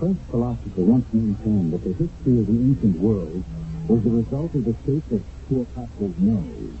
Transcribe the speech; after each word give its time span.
French 0.00 0.16
philosopher 0.32 0.80
once 0.80 1.04
maintained 1.12 1.76
that 1.76 1.84
the 1.84 1.92
history 1.92 2.40
of 2.40 2.48
the 2.48 2.56
ancient 2.56 2.96
world 2.96 3.44
was 3.84 4.00
the 4.00 4.08
result 4.08 4.48
of 4.56 4.64
the 4.64 4.72
shape 4.88 5.04
of 5.12 5.20
Cleopatra's 5.44 6.16
nose. 6.16 6.72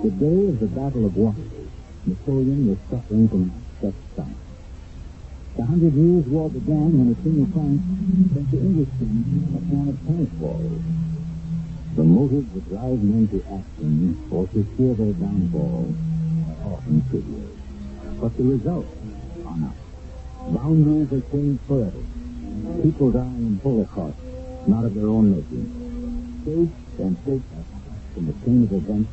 The 0.00 0.12
day 0.16 0.40
of 0.48 0.56
the 0.64 0.72
Battle 0.72 1.04
of 1.04 1.12
Waterloo, 1.12 1.68
Napoleon 2.08 2.72
was 2.72 2.80
suffering 2.88 3.28
from 3.28 3.52
such 3.84 4.00
stomach. 4.16 4.40
The 5.60 5.64
Hundred 5.68 5.92
Years' 5.92 6.24
War 6.32 6.48
began 6.48 6.88
when 6.96 7.12
the 7.12 7.20
King 7.20 7.44
of 7.44 7.52
France 7.52 7.84
sent 8.32 8.48
the 8.48 8.60
English 8.64 8.92
Englishmen 8.96 9.52
a 9.52 9.60
can 9.68 9.86
of 9.92 9.98
tennis 10.08 10.32
balls. 10.40 10.80
The 12.00 12.06
motives 12.08 12.48
that 12.56 12.64
drive 12.72 13.00
men 13.04 13.28
to 13.28 13.38
action 13.60 14.16
or 14.32 14.48
to 14.48 14.60
fear 14.80 14.96
their 14.96 15.12
downfall 15.20 15.92
are 16.48 16.60
often 16.80 17.04
trivial. 17.12 17.52
But 18.24 18.32
the 18.40 18.44
results 18.48 18.96
are 19.44 19.58
not. 19.60 19.79
Boundaries 20.48 21.12
are 21.12 21.20
changed 21.30 21.60
forever. 21.68 22.02
People 22.82 23.10
die 23.12 23.20
in 23.20 23.60
holocausts, 23.62 24.20
not 24.66 24.84
of 24.84 24.94
their 24.94 25.06
own 25.06 25.36
making. 25.36 25.68
States 26.42 26.72
and 26.98 27.16
cut 27.24 27.42
from 28.14 28.26
the 28.26 28.32
chain 28.44 28.64
of 28.64 28.72
events 28.72 29.10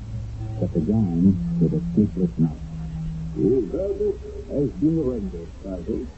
that 0.60 0.74
began 0.74 1.60
with 1.60 1.74
a 1.74 1.82
sleepless 1.94 2.32
night. 2.40 2.62
Your 3.38 3.62
verdict 3.68 4.24
has 4.50 4.70
been 4.80 4.98
rendered, 5.04 5.52
Sergeant. 5.64 6.10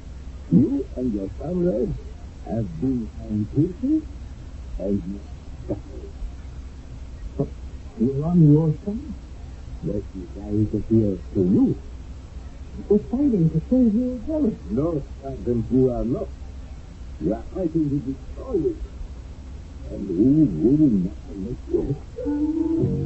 You 0.51 0.87
and 0.95 1.13
your 1.13 1.29
comrades 1.41 1.97
have 2.45 2.81
been 2.81 3.09
imprisoned 3.29 4.03
and 4.79 5.03
you 5.05 5.21
suffered. 5.67 6.13
You're 7.99 8.25
on 8.25 8.53
your 8.53 8.73
side. 8.85 9.13
Is 9.85 10.29
how 10.35 10.49
it 10.51 10.73
appears 10.75 11.19
to 11.33 11.39
you. 11.39 11.88
We're 12.87 12.99
fighting 13.11 13.49
to 13.49 13.59
save 13.69 13.93
your 13.93 14.17
village. 14.25 14.59
No, 14.69 15.03
Sergeant, 15.21 15.65
you 15.71 15.89
are 15.91 16.05
not. 16.05 16.29
You 17.19 17.33
are 17.33 17.43
fighting 17.53 17.89
to 17.89 17.97
destroy 17.99 18.71
it. 18.71 18.77
And 19.91 20.07
we 20.07 20.45
will 20.45 20.89
not 20.89 21.17
let 21.35 21.57
you. 21.67 22.99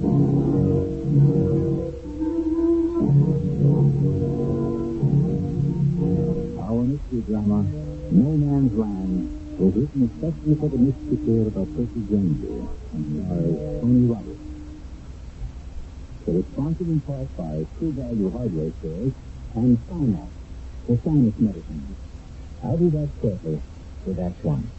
Our 6.59 6.83
mystery 6.83 7.21
drama, 7.27 7.63
No 8.11 8.29
Man's 8.37 8.73
Land, 8.73 9.59
was 9.59 9.73
written 9.75 10.09
especially 10.09 10.55
for 10.59 10.69
the 10.69 10.77
mystery 10.77 11.17
theater 11.25 11.49
by 11.51 11.65
Percy 11.75 12.01
Granger 12.09 12.67
and 12.93 13.03
stars 13.25 13.81
Tony 13.81 14.05
Roberts. 14.09 14.43
It 16.27 16.31
was 16.33 16.45
sponsored 16.53 16.87
in 16.87 17.01
part 17.01 17.29
by 17.37 17.65
True 17.77 17.93
Value 17.93 18.31
Hardware 18.31 18.71
Stores 18.79 19.13
and 19.55 19.77
Sinus, 19.87 20.29
the 20.87 20.97
sinus 21.03 21.33
medicine. 21.37 21.95
I'll 22.63 22.77
be 22.77 22.89
back 22.89 23.09
shortly 23.21 23.61
with 24.05 24.19
Act 24.19 24.43
One. 24.43 24.71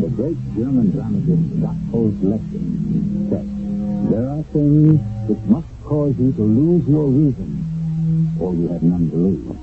The 0.00 0.08
great 0.08 0.38
German 0.56 0.90
dramatist 0.90 1.60
Gotthold 1.60 2.22
Lessing 2.22 3.28
said, 3.28 4.10
There 4.10 4.28
are 4.30 4.42
things 4.52 5.00
which 5.28 5.44
must 5.50 5.66
cause 5.84 6.14
you 6.18 6.32
to 6.32 6.42
lose 6.42 6.88
your 6.88 7.06
reason, 7.06 8.36
or 8.40 8.54
you 8.54 8.68
have 8.68 8.82
none 8.82 9.10
to 9.10 9.16
lose. 9.16 9.53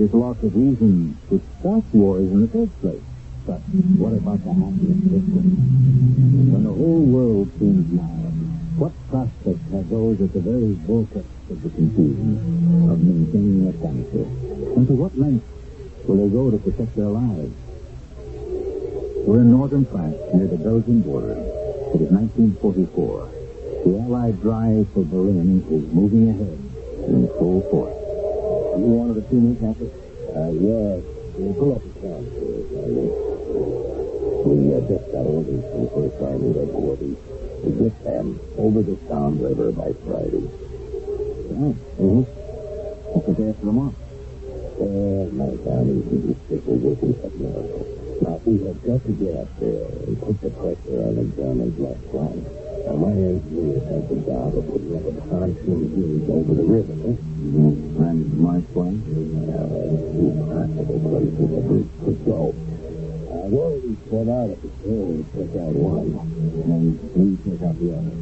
Is 0.00 0.12
loss 0.14 0.36
of 0.42 0.54
reason 0.54 1.18
which 1.28 1.42
starts 1.60 1.86
wars 1.92 2.30
in 2.30 2.42
the 2.42 2.48
first 2.48 2.74
place. 2.80 3.02
But 3.46 3.60
what 3.98 4.12
about 4.12 4.44
the 4.44 4.52
happiest 4.52 5.02
victims? 5.08 5.58
When 6.52 6.62
the 6.64 6.72
whole 6.72 7.02
world 7.02 7.50
seems 7.58 7.90
mad, 7.90 8.30
what 8.78 8.92
prospect 9.10 9.58
have 9.72 9.88
those 9.88 10.20
at 10.20 10.32
the 10.32 10.40
very 10.40 10.78
vortex 10.86 11.26
of 11.50 11.62
the 11.62 11.70
confusion 11.70 12.38
of 12.90 13.00
maintaining 13.00 13.64
their 13.64 13.74
sanity? 13.82 14.22
And 14.76 14.86
to 14.86 14.94
what 14.94 15.18
length 15.18 15.46
will 16.06 16.22
they 16.22 16.30
go 16.30 16.50
to 16.50 16.58
protect 16.58 16.94
their 16.94 17.10
lives? 17.10 17.56
We're 19.26 19.40
in 19.40 19.50
northern 19.50 19.84
France, 19.86 20.16
near 20.32 20.46
the 20.46 20.56
Belgian 20.56 21.02
border. 21.02 21.32
It 21.94 22.00
is 22.04 22.10
1944. 22.12 23.28
The 23.84 23.98
Allied 23.98 24.40
drive 24.40 24.86
for 24.92 25.04
Berlin 25.04 25.64
is 25.72 25.84
moving 25.92 26.30
ahead 26.30 26.58
in 27.08 27.28
full 27.38 27.62
force. 27.70 28.07
You 28.78 28.94
wanted 28.94 29.18
to 29.18 29.24
see 29.26 29.42
me, 29.42 29.58
Captain? 29.58 29.90
Uh, 29.90 30.54
yes. 30.54 31.02
We'll 31.34 31.54
pull 31.58 31.74
up 31.74 31.82
the 31.82 31.92
sound 31.98 32.30
for 32.30 32.46
us, 32.46 32.66
Sergeant. 32.70 33.10
We 34.46 34.70
uh, 34.70 34.80
just 34.86 35.06
got 35.10 35.26
orders 35.26 35.62
from 35.66 35.82
the 35.82 35.90
First 35.98 36.22
Army 36.22 36.50
headquarters 36.54 37.18
to 37.18 37.68
get 37.74 37.94
them 38.06 38.38
over 38.54 38.80
the 38.86 38.94
Somme 39.10 39.42
River 39.42 39.74
by 39.74 39.90
Friday. 40.06 40.46
Right. 41.58 41.74
Mm-hmm. 41.98 42.22
What's 42.22 43.26
the 43.26 43.34
day 43.34 43.50
after 43.50 43.66
tomorrow? 43.66 43.94
Uh, 44.78 45.26
my 45.34 45.50
Army 45.74 45.98
will 45.98 46.22
be 46.22 46.38
strictly 46.46 46.78
working 46.78 47.18
tomorrow. 47.18 47.82
Now, 48.22 48.38
we 48.46 48.62
have 48.62 48.78
got 48.86 49.02
to 49.02 49.12
get 49.18 49.42
up 49.42 49.50
there 49.58 49.90
and 50.06 50.14
put 50.22 50.38
the 50.38 50.50
pressure 50.54 51.02
on 51.02 51.18
the 51.18 51.26
Germans 51.34 51.74
left 51.82 52.02
flank. 52.14 52.46
Now, 52.88 52.96
my 52.96 53.12
engineers 53.12 53.84
have 53.92 54.08
the 54.08 54.16
job 54.24 54.56
of 54.56 54.64
putting 54.64 54.96
up 54.96 55.04
a 55.04 55.12
pontoon 55.28 55.92
bridge 55.92 56.24
over 56.24 56.54
the 56.56 56.64
river. 56.64 56.96
Mm-hmm. 56.96 58.00
And 58.00 58.40
my 58.40 58.64
plan? 58.72 59.04
Now, 59.44 59.68
there's 59.68 60.08
two 60.08 60.32
possible 60.48 60.96
places 61.04 61.36
the 61.52 61.60
bridge 61.68 61.92
could 62.00 62.24
go. 62.24 62.56
I've 63.28 63.52
already 63.52 63.92
set 64.08 64.24
out 64.32 64.56
the 64.56 64.72
trail 64.80 65.04
to 65.04 65.24
check 65.36 65.52
out 65.60 65.76
one. 65.76 66.16
And 66.64 66.96
we 67.12 67.36
take 67.44 67.60
out 67.60 67.76
the 67.76 67.92
other. 67.92 68.16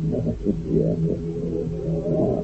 yes. 0.75 0.98
Now, 2.10 2.43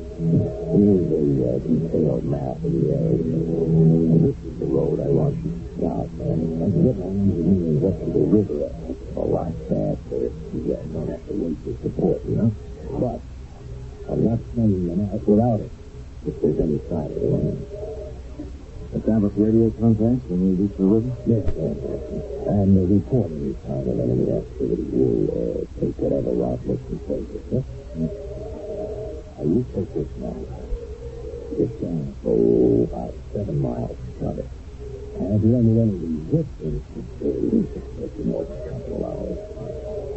here's 0.78 1.10
a 1.10 1.26
uh, 1.42 1.58
detailed 1.58 2.22
map 2.22 2.54
of 2.62 2.70
the 2.70 2.86
area. 3.02 3.34
And 3.34 4.30
this 4.30 4.38
is 4.46 4.54
the 4.62 4.70
road 4.70 5.02
I 5.02 5.10
want 5.10 5.42
you 5.42 5.58
to 5.58 5.82
man. 5.82 6.06
And 6.22 6.70
get 6.86 6.94
my 7.02 7.10
engineers 7.18 7.82
up 7.82 7.98
to 7.98 8.06
the 8.14 8.24
river 8.30 8.91
a 9.16 9.20
lot 9.20 9.52
faster. 9.68 10.32
You 10.54 10.60
guys 10.68 10.86
don't 10.92 11.08
have 11.08 11.26
to 11.28 11.32
wait 11.32 11.56
for 11.64 11.74
support, 11.82 12.20
you 12.24 12.36
know? 12.36 12.50
But 12.98 13.20
I'm 14.12 14.24
not 14.24 14.38
sending 14.54 14.88
them 14.88 15.08
out 15.08 15.26
without 15.26 15.60
it, 15.60 15.70
if 16.26 16.34
there's 16.40 16.60
any 16.60 16.78
sign 16.88 17.12
of 17.12 17.20
the 17.20 17.28
land. 17.28 17.66
Establish 18.92 19.32
radio 19.36 19.70
contacts 19.80 20.28
when 20.28 20.40
we 20.44 20.64
reach 20.64 20.76
the 20.76 20.84
river? 20.84 21.12
Yes. 21.24 21.48
And 22.44 22.76
the 22.76 22.84
report 22.92 23.30
any 23.32 23.56
sign 23.64 23.88
of 23.88 23.96
enemy 23.96 24.28
activity 24.36 24.84
will 24.92 25.32
uh, 25.32 25.64
take 25.80 25.96
whatever 25.96 26.32
route 26.36 26.60
looks 26.68 26.84
take 27.08 27.24
it, 27.32 27.44
yes? 27.52 27.64
Now, 27.96 29.48
you 29.48 29.64
take 29.74 29.94
this 29.94 30.08
now. 30.20 30.36
Get 31.56 31.72
down, 31.80 32.16
oh, 32.26 32.84
about 32.84 33.14
seven 33.32 33.60
miles 33.60 33.96
from 34.18 34.38
it. 34.38 34.61
And 35.22 35.38
if 35.38 35.42
you 35.46 35.54
run 35.54 35.62
into 35.70 35.82
any 35.86 35.94
resistance, 36.18 36.82
uh, 37.22 37.30
you 37.30 37.62
just 37.70 37.86
let 37.94 38.10
you 38.18 38.24
know 38.26 38.42
in 38.42 38.50
a 38.50 38.66
couple 38.66 38.94
of 38.98 39.06
hours. 39.06 39.38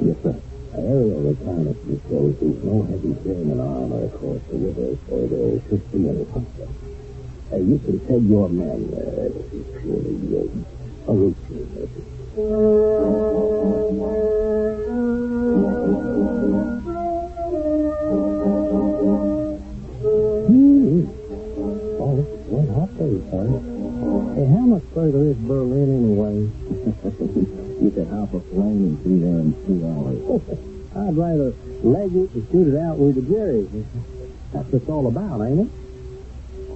Yes, 0.02 0.18
sir. 0.26 0.36
Aerial 0.76 1.22
reconnaissance 1.30 2.02
shows 2.10 2.34
there's 2.42 2.62
no 2.66 2.84
heavy 2.90 3.14
German 3.24 3.60
armor 3.62 4.06
across 4.10 4.42
the 4.50 4.58
river, 4.58 4.98
there 5.06 5.62
should 5.70 5.84
be 5.94 6.10
any 6.10 6.26
conflict. 6.34 6.74
Uh, 7.54 7.58
you 7.58 7.78
can 7.86 8.00
tell 8.08 8.20
your 8.20 8.50
men 8.50 8.82
uh, 8.98 9.30
this 9.30 9.48
is 9.54 9.66
purely 9.78 10.18
uh, 10.42 11.12
a 11.12 11.14
routine 11.14 11.70
mission. 11.78 12.06
Hmm. 20.48 21.06
Oh, 22.02 22.20
what 22.50 22.98
day, 22.98 23.16
sir. 23.32 23.75
Hey, 24.36 24.44
how 24.52 24.68
much 24.68 24.84
further 24.92 25.32
is 25.32 25.40
Berlin 25.48 25.96
anyway? 25.96 26.36
you 27.80 27.88
could 27.88 28.12
hop 28.12 28.36
a 28.36 28.44
plane 28.52 28.84
and 28.84 29.00
be 29.00 29.16
there 29.24 29.40
in 29.40 29.56
two 29.64 29.80
hours. 29.88 30.20
I'd 31.08 31.16
rather 31.16 31.56
leg 31.80 32.12
it 32.12 32.36
and 32.36 32.44
shoot 32.52 32.68
it 32.68 32.76
out 32.84 33.00
with 33.00 33.16
the 33.16 33.24
Jerry's. 33.32 33.72
That's 34.52 34.68
what 34.68 34.82
it's 34.84 34.92
all 34.92 35.08
about, 35.08 35.40
ain't 35.40 35.64
it? 35.64 35.72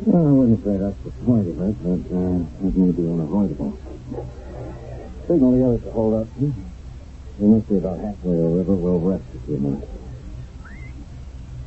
Well, 0.08 0.24
I 0.24 0.32
wouldn't 0.32 0.64
say 0.64 0.80
that's 0.80 1.04
the 1.04 1.12
point 1.28 1.52
of 1.52 1.60
it, 1.60 1.76
but 1.84 2.00
uh, 2.08 2.48
it 2.64 2.74
may 2.80 2.92
be 2.96 3.04
unavoidable. 3.04 3.76
Signal 5.28 5.52
the 5.52 5.64
others 5.68 5.84
to 5.84 5.92
hold 5.92 6.16
up. 6.16 6.28
We 6.40 7.44
must 7.44 7.68
be 7.68 7.76
about 7.76 8.00
halfway 8.00 8.40
river. 8.40 8.72
We'll 8.72 9.04
rest 9.04 9.28
a 9.36 9.40
few 9.44 9.60
minutes. 9.60 9.92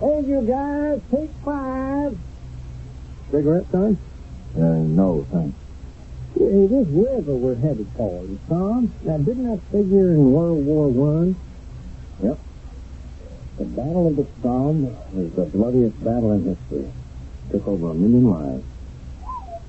Hey, 0.01 0.25
you 0.25 0.41
guys, 0.49 1.05
take 1.13 1.37
five. 1.45 2.17
Cigarette, 3.29 3.69
son? 3.69 4.01
Uh, 4.57 4.89
no, 4.89 5.29
thanks. 5.29 5.53
This 6.43 6.89
river 6.89 7.35
we're 7.35 7.55
headed 7.55 7.87
for, 7.97 8.27
Tom. 8.49 8.93
Now, 9.05 9.17
didn't 9.19 9.49
that 9.49 9.63
figure 9.71 10.11
in 10.11 10.33
World 10.33 10.67
War 10.67 10.89
One? 10.89 11.37
Yep. 12.21 12.39
The 13.59 13.65
Battle 13.65 14.09
of 14.09 14.17
the 14.17 14.27
Somme 14.43 14.87
is 15.17 15.33
the 15.35 15.45
bloodiest 15.45 16.03
battle 16.05 16.33
in 16.33 16.43
history. 16.45 16.91
Took 17.53 17.69
over 17.69 17.93
a 17.93 17.95
million 17.95 18.29
lives. 18.29 18.65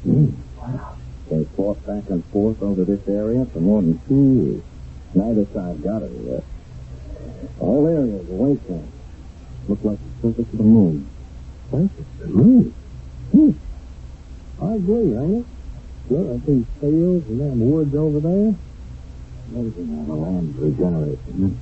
Mm. 0.08 0.34
Wow. 0.58 0.98
They 1.30 1.46
fought 1.56 1.86
back 1.86 2.10
and 2.10 2.26
forth 2.26 2.62
over 2.64 2.84
this 2.84 3.08
area 3.08 3.46
for 3.54 3.60
more 3.60 3.84
than 3.84 4.02
two 4.08 4.44
years. 4.44 4.64
Neither 5.14 5.46
side 5.54 5.84
got 5.84 6.02
it 6.02 6.12
yet. 6.26 6.44
The 7.60 7.66
whole 7.66 7.88
area 7.88 8.16
is 8.16 8.30
a 8.30 8.34
wasteland. 8.34 8.92
Looked 9.68 9.86
like 9.86 10.00
the 10.00 10.28
surface 10.28 10.52
of 10.52 10.58
the 10.58 10.64
moon. 10.64 11.08
Surface 11.70 12.00
of 12.00 12.20
the 12.20 12.28
moon? 12.28 12.74
Hmm. 13.32 13.52
I 14.60 14.76
agree, 14.76 15.16
ain't 15.16 15.38
it? 15.38 15.46
Look 16.10 16.36
at 16.36 16.46
these 16.46 16.66
fields 16.82 17.30
and 17.30 17.40
them 17.40 17.72
woods 17.72 17.96
over 17.96 18.20
there. 18.20 18.56
Amazing 19.52 19.98
how 19.98 20.04
the 20.06 20.14
land 20.14 20.56
regenerates. 20.58 21.22
Isn't 21.30 21.52
it? 21.52 21.58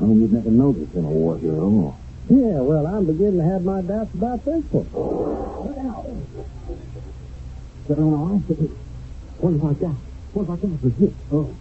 I 0.00 0.04
mean, 0.04 0.20
you'd 0.22 0.32
never 0.32 0.50
noticed 0.50 0.94
in 0.94 1.04
a 1.04 1.08
war 1.08 1.38
here 1.38 1.52
at 1.52 1.58
all. 1.58 1.98
Yeah, 2.28 2.60
well, 2.60 2.86
I'm 2.86 3.06
beginning 3.06 3.38
to 3.38 3.44
have 3.44 3.64
my 3.64 3.82
doubts 3.82 4.14
about 4.14 4.44
this 4.44 4.64
one. 4.70 4.86
Look 5.66 5.78
out. 5.78 6.06
Get 7.88 7.98
on 7.98 8.14
all 8.14 8.26
right? 8.26 8.70
What 9.38 9.50
about 9.50 9.80
that? 9.80 9.96
What 10.32 10.42
about 10.42 10.60
that? 10.60 10.82
Was 10.82 11.02
it? 11.02 11.14
Oh. 11.32 11.54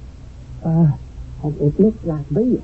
Uh, 0.64 0.92
it 1.66 1.80
looks 1.80 2.04
like 2.04 2.30
Bill. 2.30 2.64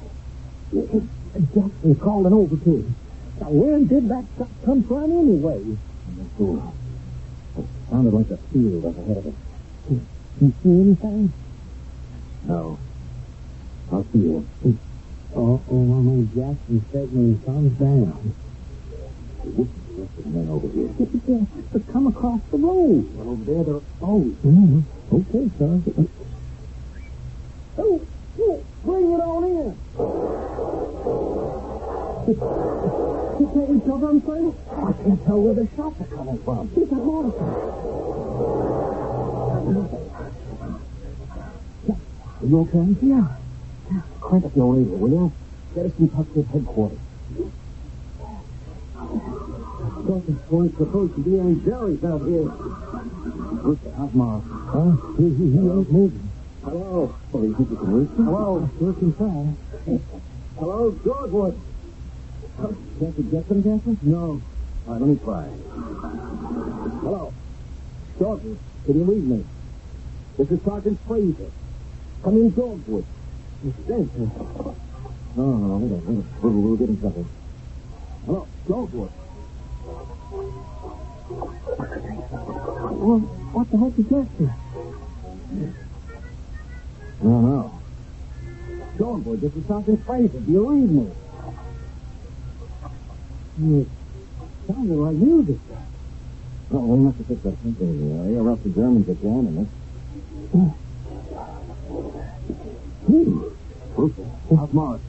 Jackson 1.54 1.96
calling 1.96 2.34
over 2.34 2.56
to 2.56 2.70
him. 2.78 2.96
Now, 3.42 3.50
where 3.50 3.80
did 3.80 4.10
that 4.10 4.26
stuff 4.36 4.50
come 4.64 4.84
from 4.84 5.12
anyway? 5.12 5.78
It 7.58 7.66
sounded 7.90 8.14
like 8.14 8.30
a 8.32 8.38
field 8.52 8.86
up 8.86 8.98
ahead 8.98 9.18
of 9.18 9.26
us. 9.28 9.34
Can 9.88 10.08
you 10.42 10.54
see 10.64 10.70
anything? 10.70 11.34
No. 12.48 12.80
I'll 13.92 14.06
see 14.12 14.20
you. 14.20 14.48
Oh, 15.36 15.64
oh, 15.70 15.72
I 15.72 15.74
know 16.04 16.24
Jackson 16.32 16.86
said 16.92 17.08
when 17.12 17.26
he 17.36 17.40
comes 17.46 17.72
down. 17.80 18.36
This 19.46 19.68
is 19.68 20.00
of 20.02 20.10
the 20.18 20.24
men 20.30 20.48
over 20.50 20.68
here. 20.74 20.90
Yeah, 21.28 21.46
but 21.72 21.82
come 21.94 22.08
across 22.08 22.42
the 22.52 22.58
road. 22.58 23.06
Well, 23.14 23.30
over 23.30 23.44
there, 23.46 23.78
exposed. 23.78 24.42
Mm-hmm. 24.44 24.80
Okay. 25.16 25.44
Oh, 27.78 28.02
oh, 28.40 28.66
bring 28.84 29.12
it 29.12 29.22
on 29.22 29.44
in. 29.44 29.80
You 32.28 32.34
can't 33.54 33.70
reach 33.70 33.86
over 33.86 34.10
and 34.10 34.24
say? 34.26 34.42
I 34.74 34.94
can't 34.98 35.26
tell 35.26 35.42
where 35.42 35.54
the 35.54 35.68
shots 35.76 36.02
are 36.02 36.10
coming 36.10 36.42
from. 36.42 36.72
It's 36.76 36.92
a 36.92 36.96
motorcycle. 36.96 37.86
Are 42.42 42.48
you 42.48 42.60
okay? 42.66 42.86
Yeah. 43.06 43.30
Crank 44.22 44.46
up 44.46 44.56
your 44.56 44.74
radio, 44.74 44.98
will 44.98 45.10
you? 45.10 45.34
Get 45.76 45.86
us 45.86 45.92
in 46.00 46.10
touch 46.10 46.28
with 46.34 46.48
headquarters. 46.50 46.98
Dawson's 50.06 50.42
Point 50.50 50.78
supposed 50.78 51.14
to 51.14 51.22
be 51.22 51.40
on 51.40 51.62
Jerry's 51.64 52.04
out 52.06 52.26
here. 52.26 52.50
Rooster, 53.62 53.92
how's 53.98 54.14
Mars? 54.16 54.44
Huh? 54.50 54.98
He, 55.18 55.30
he, 55.30 55.52
he 55.52 55.62
ain't 55.62 55.92
moving. 55.92 56.30
Hello. 56.64 57.14
Oh, 57.34 57.44
you 57.44 57.54
think 57.54 57.70
you 57.70 57.78
can 57.78 57.94
reach 57.94 58.10
him? 58.18 58.26
Hello. 58.26 58.70
Can 58.80 59.14
try. 59.14 59.54
Hello, 60.58 60.90
Can't 62.58 63.18
you 63.18 63.24
get 63.32 63.48
them, 63.50 63.64
Jackson? 63.64 63.98
No. 64.04 64.42
All 64.88 64.94
right, 64.94 65.02
let 65.02 65.10
me 65.10 65.18
try. 65.24 65.44
Hello. 67.04 67.34
Georgewood, 68.20 68.58
can 68.86 68.96
you 68.96 69.04
read 69.04 69.24
me? 69.24 69.46
This 70.38 70.52
is 70.52 70.60
Sergeant 70.64 71.00
Fraser. 71.08 71.52
Come 72.24 72.36
in, 72.38 72.52
Georgewood. 72.54 73.06
Spencer. 73.84 74.32
No, 75.36 75.44
no, 75.44 75.68
no, 75.68 75.78
wait 75.78 75.92
a 75.92 76.10
minute. 76.10 76.26
We'll, 76.42 76.54
we'll 76.54 76.78
get 76.78 76.90
in 76.90 77.00
trouble. 77.00 77.26
Hello, 78.26 78.48
Georgewood. 78.68 79.12
Well, 82.96 83.20
what 83.52 83.72
the 83.72 83.78
heck 83.78 84.00
is 84.00 84.06
Jackson? 84.06 84.54
No, 87.22 87.42
no. 87.42 87.82
Dogwood, 88.98 89.42
this 89.42 89.54
is 89.56 89.68
Sergeant 89.68 90.06
Fraser. 90.06 90.40
Do 90.40 90.52
you 90.52 90.70
read 90.70 90.90
me? 90.90 91.12
It 93.58 93.88
sounded 94.68 94.98
like 94.98 95.16
music. 95.16 95.56
Oh, 96.74 96.80
we 96.80 96.98
must 97.06 97.18
have 97.20 97.28
picked 97.30 97.46
up 97.46 97.54
something 97.64 98.20
area, 98.20 98.44
or 98.44 98.50
else 98.50 98.60
the 98.64 98.70
Germans 98.70 99.08
are 99.08 99.16
jamming 99.16 99.58
us. 99.64 99.68
Hmm. 100.52 100.76
How's 104.56 104.74
Morris? 104.74 105.02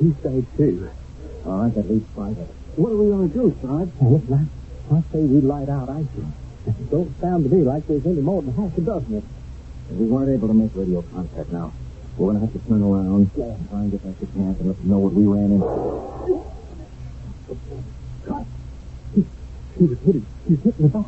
He 0.00 0.12
stayed 0.18 0.46
too. 0.56 0.90
All 1.46 1.58
right, 1.62 1.74
that 1.74 1.88
leaves 1.88 2.08
five 2.16 2.36
of. 2.36 2.48
What 2.74 2.90
are 2.90 2.96
we 2.96 3.06
going 3.06 3.30
to 3.30 3.34
do, 3.34 3.56
Sarge? 3.62 3.90
Well, 4.00 4.20
I, 4.34 4.96
I 4.96 5.00
say 5.12 5.20
we 5.20 5.40
light 5.40 5.68
out 5.68 5.88
ISIS. 5.88 6.26
Don't 6.90 7.20
sound 7.20 7.44
to 7.44 7.50
me 7.54 7.62
like 7.62 7.86
there's 7.86 8.04
any 8.04 8.20
more 8.20 8.42
than 8.42 8.52
half 8.54 8.76
a 8.76 8.80
dozen 8.80 9.18
of. 9.18 9.24
We 9.90 10.06
weren't 10.06 10.30
able 10.30 10.48
to 10.48 10.54
make 10.54 10.74
radio 10.74 11.02
contact 11.02 11.52
now. 11.52 11.72
We're 12.16 12.32
going 12.32 12.40
to 12.40 12.46
have 12.46 12.52
to 12.52 12.68
turn 12.68 12.82
around, 12.82 13.30
and 13.30 13.68
try 13.70 13.78
and 13.78 13.92
get 13.92 14.02
back 14.02 14.18
to 14.18 14.26
camp, 14.26 14.58
and 14.58 14.68
let 14.68 14.78
them 14.78 14.90
know 14.90 14.98
what 14.98 15.12
we 15.12 15.24
ran 15.24 15.52
into. 15.52 16.53
He 17.46 17.54
was 19.84 19.98
hitting. 20.00 20.26
He's 20.48 20.62
hitting 20.62 20.82
the 20.82 20.88
back. 20.88 21.06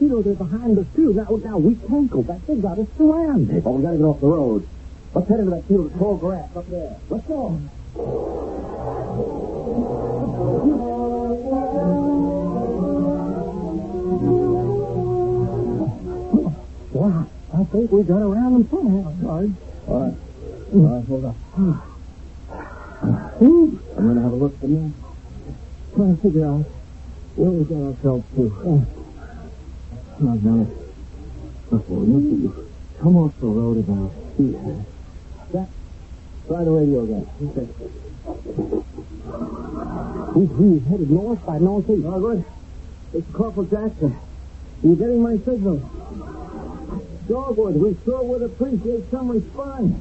You 0.00 0.08
know, 0.08 0.22
they're 0.22 0.34
behind 0.34 0.78
us, 0.78 0.86
too. 0.96 1.12
Now, 1.12 1.28
now 1.44 1.58
we 1.58 1.74
can't 1.74 2.10
go 2.10 2.22
back. 2.22 2.38
They've 2.46 2.60
got 2.60 2.78
us 2.78 2.86
surrounded. 2.96 3.62
Oh, 3.66 3.72
we 3.72 3.82
got 3.82 3.90
to 3.92 3.96
get 3.98 4.04
off 4.04 4.20
the 4.20 4.26
road. 4.26 4.66
Let's 5.14 5.28
head 5.28 5.40
into 5.40 5.50
that 5.50 5.66
field 5.68 5.92
of 5.92 5.98
tall 5.98 6.16
grass 6.16 6.48
up 6.56 6.66
there. 6.70 6.96
Let's 7.08 7.26
go. 7.26 7.60
Wow, 16.92 17.26
I 17.54 17.64
think 17.64 17.92
we 17.92 18.02
got 18.02 18.22
around 18.22 18.52
them 18.54 18.68
somehow, 18.70 19.12
Sarge. 19.22 19.52
All 19.86 20.00
right. 20.00 20.14
All 20.72 20.80
right, 20.80 21.04
hold 21.06 21.24
up. 21.24 21.36
I'm 23.40 23.78
going 23.96 24.16
to 24.16 24.22
have 24.22 24.32
a 24.32 24.36
look 24.36 24.58
for 24.60 24.66
you. 24.66 24.92
Trying 25.94 26.12
oh, 26.12 26.16
to 26.16 26.22
figure 26.22 26.46
out 26.46 26.64
where 27.36 27.50
we 27.50 27.64
got 27.64 27.82
ourselves 27.90 28.24
to. 28.36 28.42
Oh, 28.64 28.86
No, 30.20 30.34
no. 30.34 30.64
Before 31.70 32.04
you 32.04 32.70
come 33.00 33.16
off 33.16 33.32
the 33.40 33.46
road 33.46 33.78
about 33.78 34.12
here. 34.36 34.84
Jack, 35.52 35.68
try 36.46 36.64
the 36.64 36.70
radio 36.70 37.04
again. 37.04 37.26
Okay. 37.42 37.68
we, 40.34 40.44
we 40.46 40.88
headed 40.88 41.10
north 41.10 41.44
by 41.46 41.58
northeast. 41.58 42.06
All 42.06 42.20
good. 42.20 42.44
It's 43.14 43.30
Corporal 43.32 43.66
Jackson. 43.66 44.16
You 44.82 44.96
getting 44.96 45.22
my 45.22 45.36
signal? 45.38 45.78
Dogwood, 47.28 47.76
we 47.76 47.96
sure 48.04 48.22
would 48.24 48.42
appreciate 48.42 49.10
some 49.10 49.28
response. 49.28 49.94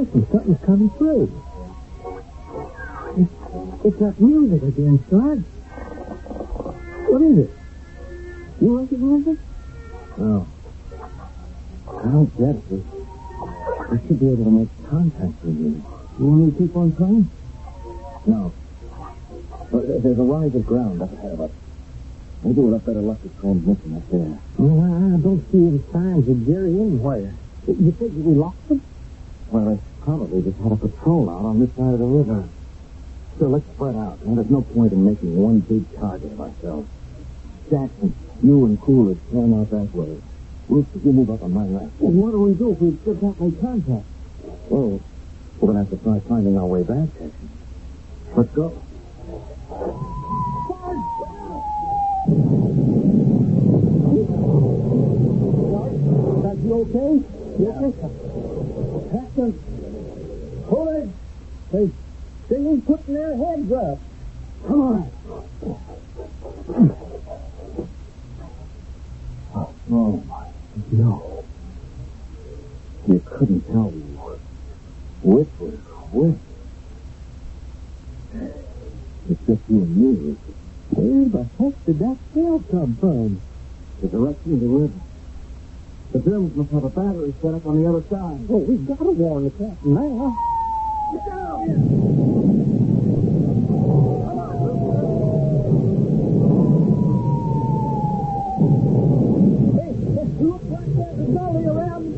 Listen, 0.00 0.26
something's 0.32 0.64
coming 0.64 0.88
through. 0.96 1.28
It's, 3.20 3.84
it's 3.84 3.98
that 3.98 4.18
music 4.18 4.62
again, 4.62 5.04
Sarge. 5.10 5.44
What 7.10 7.20
is 7.20 7.38
it? 7.44 7.50
You 8.62 8.80
recognize 8.80 9.26
it? 9.28 9.38
No. 10.16 10.46
Oh. 10.96 12.00
I 12.00 12.08
don't 12.16 12.32
get 12.32 12.56
it. 12.56 12.64
We, 12.70 12.80
we 13.90 14.08
should 14.08 14.20
be 14.20 14.32
able 14.32 14.44
to 14.44 14.50
make 14.50 14.70
contact 14.88 15.44
with 15.44 15.60
you. 15.60 15.84
You 16.18 16.24
want 16.24 16.40
me 16.46 16.50
to 16.50 16.56
keep 16.56 16.76
on 16.76 16.96
trying? 16.96 17.30
No. 18.24 18.54
But 19.70 20.02
there's 20.02 20.18
a 20.18 20.22
rise 20.22 20.54
of 20.54 20.64
ground 20.64 21.02
up 21.02 21.12
ahead 21.12 21.32
of 21.32 21.40
us. 21.42 21.50
Maybe 22.42 22.58
we'll 22.58 22.72
have 22.72 22.86
better 22.86 23.02
luck 23.02 23.22
with 23.22 23.38
transmission 23.38 23.96
up 23.96 24.10
there. 24.10 24.38
Well, 24.56 24.80
I, 24.80 25.12
I 25.12 25.20
don't 25.20 25.44
see 25.52 25.58
any 25.60 25.84
signs 25.92 26.26
of 26.26 26.46
Jerry 26.46 26.72
anywhere. 26.72 27.34
You 27.68 27.92
think 27.92 28.12
we 28.16 28.32
lost 28.32 28.56
him? 28.70 28.80
Well, 29.50 29.78
probably 30.04 30.42
just 30.42 30.58
had 30.58 30.72
a 30.72 30.76
patrol 30.76 31.30
out 31.30 31.44
on 31.44 31.60
this 31.60 31.70
side 31.76 31.94
of 31.94 31.98
the 31.98 32.04
river. 32.04 32.48
So 33.38 33.48
let's 33.48 33.66
spread 33.74 33.96
out. 33.96 34.24
Now, 34.24 34.34
there's 34.34 34.50
no 34.50 34.62
point 34.62 34.92
in 34.92 35.04
making 35.04 35.36
one 35.36 35.60
big 35.60 35.84
target 35.98 36.32
of 36.32 36.40
ourselves. 36.40 36.88
Jackson, 37.70 38.14
you 38.42 38.66
and 38.66 38.80
Coolidge 38.80 39.18
turn 39.30 39.54
out 39.58 39.70
that 39.70 39.94
way. 39.94 40.20
Rooster, 40.68 40.98
you 41.04 41.12
move 41.12 41.30
up 41.30 41.42
on 41.42 41.52
my 41.52 41.64
left. 41.64 41.92
Well, 41.98 42.12
what 42.12 42.30
do 42.32 42.40
we 42.40 42.54
do 42.54 42.72
if 42.72 42.80
we 42.80 42.96
still 43.02 43.16
can't 43.16 43.40
make 43.40 43.60
contact? 43.60 44.06
Well, 44.68 45.00
we're 45.58 45.72
going 45.72 45.84
to 45.84 45.90
have 45.90 45.98
to 45.98 46.04
try 46.04 46.20
finding 46.28 46.56
our 46.58 46.66
way 46.66 46.82
back. 46.82 47.08
Let's 48.36 48.50
go. 48.50 48.82
You 56.62 56.76
okay? 56.86 57.12
You 57.58 57.68
okay? 57.68 59.10
Captain. 59.10 59.79
They, 61.72 61.86
they 62.50 62.56
ain't 62.56 62.86
putting 62.86 63.14
their 63.14 63.36
heads 63.36 63.72
up. 63.72 63.98
Come 64.66 64.80
on. 64.80 65.12
Oh, 69.92 70.24
my. 70.26 70.44
No. 70.92 71.44
You 73.08 73.22
couldn't 73.26 73.62
tell 73.66 73.90
me 73.90 74.16
which 75.22 75.48
was 75.58 75.78
which. 76.12 76.40
It's 79.30 79.40
just 79.46 79.62
you 79.68 79.82
and 79.82 79.96
me. 79.96 80.36
Where 80.90 81.28
the 81.30 81.50
heck 81.58 81.74
did 81.86 81.98
that 81.98 82.18
shell 82.34 82.64
come 82.70 82.96
from? 83.00 83.42
The 84.02 84.08
direction 84.08 84.54
of 84.54 84.60
the 84.60 84.66
river. 84.68 85.00
The 86.12 86.20
Germans 86.20 86.56
must 86.56 86.72
have 86.72 86.84
a 86.84 86.90
battery 86.90 87.34
set 87.42 87.54
up 87.54 87.66
on 87.66 87.82
the 87.82 87.88
other 87.88 88.02
side. 88.10 88.46
Well, 88.48 88.66
we've 88.66 88.86
got 88.86 88.98
to 88.98 89.12
warn 89.12 89.44
the 89.44 89.50
captain 89.50 89.94
now. 89.94 90.59
Get 91.12 91.26
down! 91.26 91.66
Hey, 99.74 99.90
it 99.90 100.30
looks 100.40 100.64
like 100.70 100.90
there's 100.94 101.18
a 101.18 101.32
gully 101.32 101.64
around 101.64 102.04
the 102.04 102.16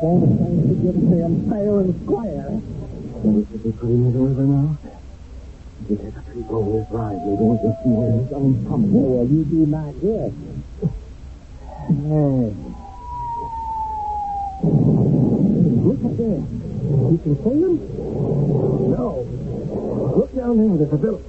want 0.00 0.22
to 0.22 0.44
things 0.44 0.62
to 0.68 0.74
get 0.80 0.94
them 1.10 1.50
fair 1.50 1.80
and 1.80 1.92
square. 2.04 2.48
We 3.24 3.44
be 3.62 3.72
pretty 3.72 3.94
near 3.94 4.12
the 4.12 4.18
river 4.20 4.42
now. 4.42 4.99
You 5.88 5.96
take 5.96 6.14
a 6.14 6.20
this 6.20 6.86
rise, 6.90 7.18
maybe 7.24 7.42
we 7.42 7.58
can 7.58 7.74
see 7.82 7.90
where 7.90 8.20
it's 8.20 8.32
all 8.32 8.54
coming. 8.68 8.92
Well, 8.92 9.26
you 9.26 9.44
do 9.44 9.66
not 9.66 9.92
guess. 9.98 10.32
Hey. 11.90 12.54
Look 15.82 16.00
up 16.04 16.16
there. 16.16 16.44
You 17.10 17.18
can 17.22 17.34
see 17.42 17.56
them? 17.60 17.74
No. 18.90 19.26
Look 20.16 20.30
down 20.36 20.54
there. 20.58 20.76
There's 20.78 20.92
a 20.92 20.96
village. 20.96 21.24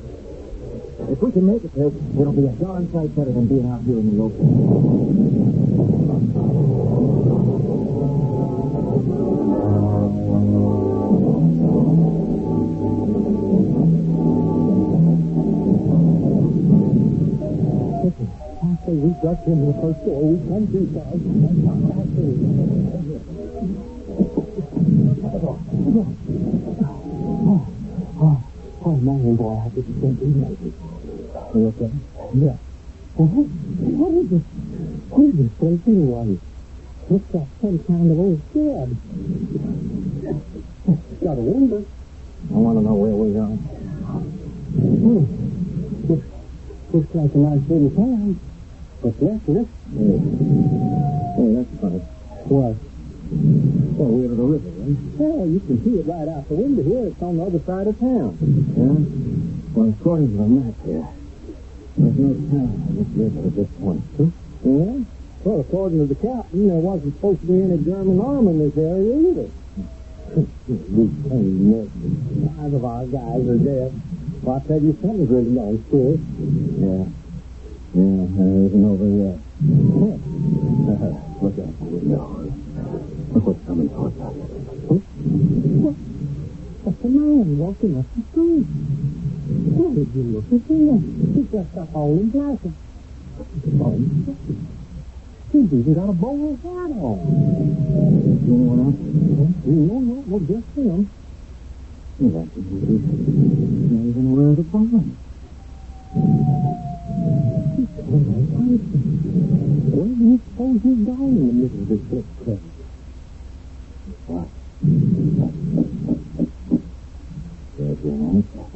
If 1.09 1.21
we 1.21 1.31
can 1.31 1.45
make 1.47 1.63
it 1.63 1.73
there, 1.73 1.87
it'll 1.87 2.33
be 2.33 2.45
a 2.45 2.51
darn 2.51 2.91
sight 2.93 3.15
better 3.15 3.31
than 3.31 3.47
being 3.47 3.69
out 3.69 3.81
here 3.81 3.97
in 3.97 4.15
the 4.15 4.23
open. 4.23 5.60
After 19.01 19.07
we 19.07 19.13
got 19.23 19.47
in 19.47 19.65
the 19.65 19.73
first 19.81 20.05
door, 20.05 20.21
we 20.21 20.37
through, 20.67 20.87
guys. 20.93 21.21
That 25.21 25.41
Oh, 27.43 27.67
oh, 28.21 28.37
oh, 28.85 28.95
man, 28.97 29.35
boy, 29.35 29.57
I 29.57 29.69
just 29.69 29.87
can't 29.87 30.19
believe 30.19 30.51
it. 30.51 30.73
You 31.55 31.67
okay? 31.67 31.91
Yeah. 32.35 32.57
Well, 33.15 33.27
what, 33.27 33.47
what 33.49 34.11
is 34.21 34.29
this? 34.29 34.45
What 35.09 35.23
is 35.25 35.33
this 35.35 35.51
place 35.57 35.81
anyway? 35.87 36.39
Looks 37.09 37.33
like 37.33 37.47
some 37.61 37.79
kind 37.85 38.11
of 38.11 38.19
old 38.19 38.41
shed. 38.53 38.89
Got 41.23 41.37
a 41.37 41.41
window. 41.41 41.85
I 42.49 42.53
want 42.53 42.77
to 42.77 42.81
know 42.83 42.93
where 42.95 43.17
we 43.17 43.37
are. 43.37 43.57
Hmm. 44.77 45.25
Looks, 46.07 46.27
looks 46.93 47.15
like 47.15 47.33
a 47.33 47.37
nice 47.37 47.69
little 47.69 47.89
town. 47.91 48.39
But 49.01 49.19
desolate. 49.19 49.67
Hey, 49.97 50.21
Oh, 51.37 51.55
that's 51.55 51.81
funny. 51.81 51.99
What? 52.51 52.75
Well, 53.97 54.09
we're 54.11 54.29
at 54.29 54.37
the 54.37 54.43
river, 54.43 54.69
right? 54.77 54.97
Well, 55.17 55.47
you 55.47 55.59
can 55.61 55.83
see 55.83 55.97
it 55.97 56.05
right 56.05 56.27
out 56.29 56.47
the 56.49 56.55
window 56.55 56.83
here. 56.83 57.07
It's 57.07 57.21
on 57.21 57.37
the 57.37 57.43
other 57.49 57.59
side 57.65 57.87
of 57.87 57.97
town. 57.97 58.37
Yeah? 58.77 59.73
Well, 59.73 59.89
according 59.89 60.31
to 60.31 60.37
the 60.37 60.49
map 60.51 60.75
here, 60.85 61.07
there's 61.97 62.17
no 62.19 62.29
town 62.51 62.69
on 62.77 62.93
this 62.93 63.09
river 63.17 63.47
at 63.47 63.55
this 63.55 63.71
point. 63.79 64.03
Huh? 64.19 64.29
Yeah? 64.67 65.01
Well, 65.45 65.59
according 65.61 65.97
to 65.97 66.05
the 66.05 66.19
captain, 66.21 66.67
there 66.67 66.77
wasn't 66.77 67.15
supposed 67.15 67.41
to 67.41 67.47
be 67.47 67.57
any 67.63 67.77
German 67.81 68.19
army 68.21 68.51
in 68.51 68.59
this 68.69 68.77
area 68.77 69.17
either. 69.17 69.49
miss 70.69 71.89
it. 71.89 72.53
Five 72.53 72.73
of 72.73 72.85
our 72.85 73.05
guys 73.09 73.47
are 73.49 73.57
dead. 73.57 73.89
Well, 74.43 74.61
I 74.61 74.67
tell 74.67 74.81
you, 74.81 74.93
something's 75.01 75.29
really 75.31 75.55
gone 75.55 75.81
screwy. 75.87 76.19
Yeah. 76.77 77.05
Mm-hmm. 77.91 77.99
Yeah, 77.99 78.23
there 78.39 78.65
isn't 78.67 78.85
over 78.87 79.03
yet. 79.03 79.37
Look 81.41 81.57
out 81.59 81.75
the 81.79 81.85
window. 81.85 82.23
Look 83.33 83.43
what's 83.45 83.65
coming 83.67 83.89
towards 83.89 84.15
us. 84.15 84.31
What? 84.87 85.95
That's 86.85 87.03
a 87.03 87.07
man 87.09 87.57
walking 87.57 87.99
up 87.99 88.05
the 88.15 88.21
street. 88.31 88.67
Where 89.75 89.91
did 89.91 90.09
you 90.15 90.23
look 90.31 90.47
at 90.47 90.63
him? 90.71 90.99
He's 91.35 91.47
dressed 91.51 91.77
up 91.77 91.93
all 91.93 92.15
in 92.15 92.29
black. 92.29 92.59
Oh, 93.83 93.99
He's 95.51 95.73
even 95.73 95.93
got 95.93 96.09
a 96.09 96.13
bowler 96.13 96.55
hat 96.63 96.95
on. 96.95 97.19
Anyone 98.47 98.79
else? 98.87 98.95
No, 99.67 99.99
no, 99.99 100.23
no, 100.27 100.39
just 100.39 100.67
him. 100.77 101.11
Well, 102.19 102.31
that's 102.31 102.55
not 102.55 102.63
even 104.07 104.25
where 104.31 104.55
the 104.55 104.63
bomb. 104.63 105.17
Where 108.11 108.19
do 110.03 110.19
you 110.19 110.35
suppose 110.43 110.83
he's 110.83 111.05
going 111.07 111.35
in 111.37 111.47
the 111.47 111.53
middle 111.63 111.79
of 111.81 111.87
this 111.87 112.01
brick 112.11 112.27
cliff? 112.43 112.59
What? 114.27 114.47
There's 117.77 117.99
your 118.03 118.19
answer. 118.35 118.67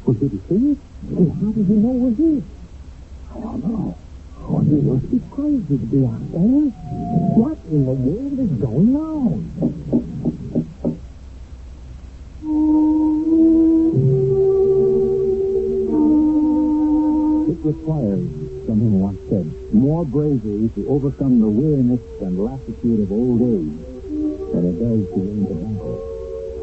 Well, 0.00 0.16
did 0.16 0.32
he 0.32 0.38
see 0.48 0.64
it? 0.72 0.78
Well, 1.12 1.28
how 1.36 1.52
did 1.52 1.66
he 1.66 1.74
know 1.76 1.92
we're 1.92 2.16
here? 2.16 2.40
I 3.28 3.32
don't 3.40 3.60
know. 3.68 3.98
Oh, 4.48 4.62
you 4.64 4.80
must 4.80 5.10
be 5.12 5.20
crazy 5.28 5.76
to 5.76 5.84
be 5.84 6.00
out 6.06 6.24
there. 6.32 6.72
What 7.36 7.58
in 7.68 7.84
the 7.84 7.92
world 7.92 8.38
is 8.40 8.52
going 8.64 8.96
on? 8.96 9.52
It 17.50 17.58
requires, 17.64 18.49
someone 18.70 19.02
once 19.02 19.18
said, 19.26 19.50
more 19.74 20.06
bravery 20.06 20.70
to 20.78 20.86
overcome 20.86 21.42
the 21.42 21.50
weariness 21.50 21.98
and 22.22 22.38
lassitude 22.38 23.02
of 23.02 23.10
old 23.10 23.42
age 23.42 23.82
than 24.54 24.62
it 24.62 24.76
does 24.78 25.02
to 25.10 25.18
win 25.18 25.42
the 25.42 25.58
battle. 25.58 25.98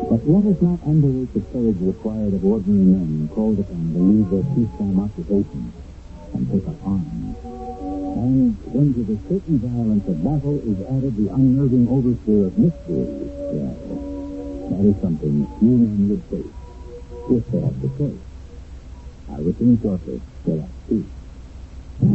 But 0.07 0.23
let 0.23 0.47
us 0.47 0.59
not 0.63 0.79
underrate 0.87 1.35
the 1.35 1.43
courage 1.51 1.75
required 1.83 2.31
of 2.31 2.47
ordinary 2.47 2.95
men 2.95 3.27
called 3.35 3.59
upon 3.59 3.91
to 3.91 3.99
leave 3.99 4.27
their 4.31 4.47
peacetime 4.55 5.03
occupations 5.03 5.75
and 6.31 6.47
take 6.47 6.63
up 6.63 6.79
arms. 6.87 7.35
And 7.43 8.55
when 8.71 8.87
to 8.95 9.03
the 9.03 9.19
certain 9.27 9.59
violence 9.59 10.07
of 10.07 10.23
battle 10.23 10.63
is 10.63 10.79
added 10.87 11.11
the 11.11 11.27
unnerving 11.27 11.91
overthrow 11.91 12.47
of 12.47 12.55
mystery, 12.55 13.03
that 14.71 14.83
is 14.87 14.95
something 15.03 15.43
few 15.59 15.75
men 15.75 16.07
would 16.07 16.23
face, 16.31 16.55
if 17.35 17.43
they 17.51 17.59
have 17.67 17.75
the 17.83 17.91
choice. 17.99 18.23
I 19.27 19.43
return 19.43 19.75
shortly. 19.83 20.23
Till 20.45 20.63
I 20.63 20.71
speak. 20.87 21.16
All 21.99 22.09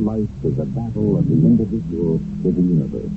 life 0.00 0.30
is 0.42 0.58
a 0.58 0.64
battle 0.64 1.18
of 1.18 1.28
the 1.28 1.34
individual 1.34 2.16
with 2.42 2.56
the 2.56 2.62
universe. 2.62 3.12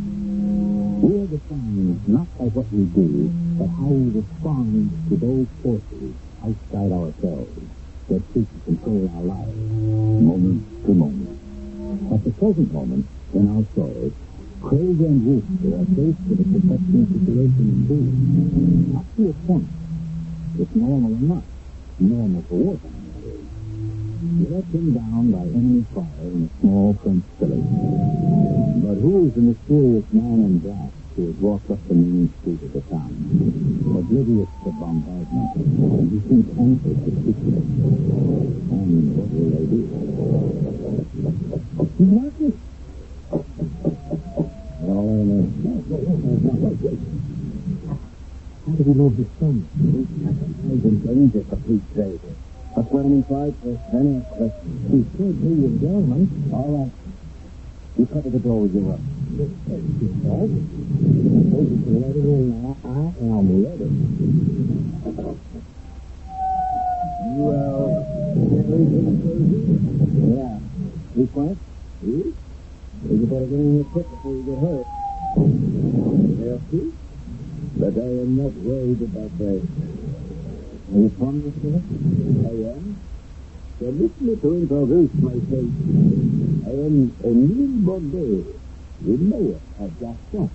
We 1.00 1.22
are 1.24 1.27
defined 1.27 2.03
not 2.10 2.27
by 2.38 2.51
what 2.51 2.67
we 2.74 2.84
do, 2.91 3.32
but 3.55 3.70
how 3.79 3.88
we 3.96 4.20
respond 4.20 4.91
to 5.08 5.15
those 5.15 5.48
forces 5.63 6.15
outside 6.44 6.91
ourselves 6.91 7.55
that 8.10 8.24
seek 8.34 8.51
to 8.51 8.60
control 8.65 9.08
our 9.15 9.24
lives, 9.24 9.55
moment 9.55 10.67
to 10.86 10.91
moment. 10.94 11.39
At 12.12 12.25
the 12.25 12.32
present 12.32 12.74
moment, 12.74 13.08
in 13.34 13.48
our 13.55 13.63
story, 13.72 14.12
Craig 14.65 14.98
and 14.98 15.22
Wooster 15.22 15.77
are 15.77 15.86
faced 15.93 16.25
with 16.25 16.41
a 16.41 16.48
protecting 16.50 17.05
situation 17.05 17.65
in 17.69 17.86
food. 17.86 18.98
Up 18.98 19.05
to 19.13 19.29
a 19.29 19.34
point, 19.45 19.69
it's 20.57 20.74
normal 20.74 21.13
enough. 21.22 21.45
Normal 22.01 22.41
for 22.50 22.57
wartime, 22.74 23.05
that 23.13 23.29
is. 23.29 23.45
Let 24.50 24.65
him 24.74 24.89
down 24.98 25.29
by 25.29 25.45
enemy 25.53 25.86
fire 25.93 26.25
in 26.34 26.50
a 26.50 26.51
small 26.65 26.98
French 26.98 27.29
village. 27.38 27.69
But 28.81 28.98
who 29.05 29.29
is 29.29 29.38
the 29.38 29.45
mysterious 29.53 30.10
man 30.10 30.38
in 30.50 30.57
black 30.57 30.89
who 31.13 31.29
has 31.29 31.38
walked 31.45 31.69
up 31.69 31.77
the 31.86 31.93
main 31.93 32.34
street 32.41 32.65
of 32.65 32.74
the 32.74 32.81
town, 32.89 33.13
oblivious 33.86 34.50
to 34.65 34.69
bombardment, 34.81 35.62
and 35.62 36.10
who 36.10 36.17
seems 36.25 36.50
anxious 36.57 36.98
to 37.05 37.12
speak 37.22 37.38
to 37.38 37.53
us? 37.53 37.69
And 38.74 39.13
what 39.13 39.29
will 39.29 39.50
they 39.53 39.65
do? 39.69 39.86
He's 41.98 43.75
How 44.86 44.94
do 48.77 48.84
we 48.86 48.94
know 48.94 49.10
his 49.10 49.25
son? 49.39 49.65
I've 49.65 50.82
been 50.84 51.01
day. 51.96 52.13
That's 52.75 52.88
what 52.94 53.01
I'm 53.01 53.18
inside 53.18 53.58
for. 53.65 53.74
Any 53.98 54.22
questions? 54.30 54.86
He 54.94 55.01
could 55.18 55.42
be 55.42 55.65
a 55.65 55.74
gentleman. 55.82 56.30
All 56.54 56.70
right. 56.70 56.94
You 57.98 58.06
cover 58.06 58.30
the 58.30 58.38
door 58.46 58.62
with 58.62 58.77
your 58.77 58.94
rug. 58.94 59.01
Yes. 59.34 59.50
Yes, 59.65 59.82
in. 62.30 62.77
I 62.86 63.10
am 63.25 63.48
ready. 63.65 63.89
Well, 67.42 67.89
yeah. 70.30 70.62
You 71.15 71.25
quiet? 71.34 71.58
You? 73.04 73.16
You 73.16 73.25
better 73.28 73.46
get 73.46 73.60
in 73.60 73.75
your 73.75 73.86
quick 73.86 74.10
before 74.10 74.34
you 74.34 74.44
get 74.44 74.60
hurt. 74.60 74.88
Careful. 76.40 76.86
But 77.78 77.94
I 78.00 78.10
am 78.24 78.32
not 78.38 78.54
worried 78.54 79.02
about 79.02 79.38
that. 79.38 79.62
Are 80.86 81.00
you 81.00 81.10
from 81.18 81.42
this 81.44 81.56
city? 81.60 81.82
I 82.46 82.54
am. 82.72 82.96
Permit 83.80 84.22
me 84.22 84.36
to 84.36 84.50
introduce 84.56 85.14
myself. 85.20 85.70
I 86.66 86.72
am 86.72 87.12
Emile 87.24 87.68
Bordeaux, 87.84 88.46
mayor 89.02 89.60
of 89.80 89.92
Gaston. 90.00 90.50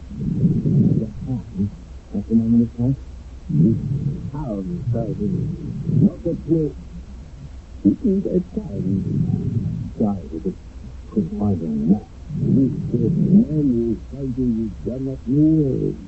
Gaston? 0.99 1.71
That's 2.15 2.27
the 2.29 2.35
name 2.35 2.55
of 2.55 2.61
this 2.61 2.73
place? 2.77 2.97
This 3.51 3.77
sorry. 4.93 5.15
Not 6.01 6.25
a 6.25 6.35
place. 6.49 6.77
It 7.83 7.99
is 8.05 8.27
a 8.27 8.41
but 10.01 10.55
couldn't 11.11 11.39
find 11.39 11.61
a 11.63 12.10
This 12.39 12.71
is 12.95 13.11
many 13.11 13.99
fighting 14.07 14.53
with 14.55 14.75
Janet 14.87 15.19
Neal. 15.27 15.99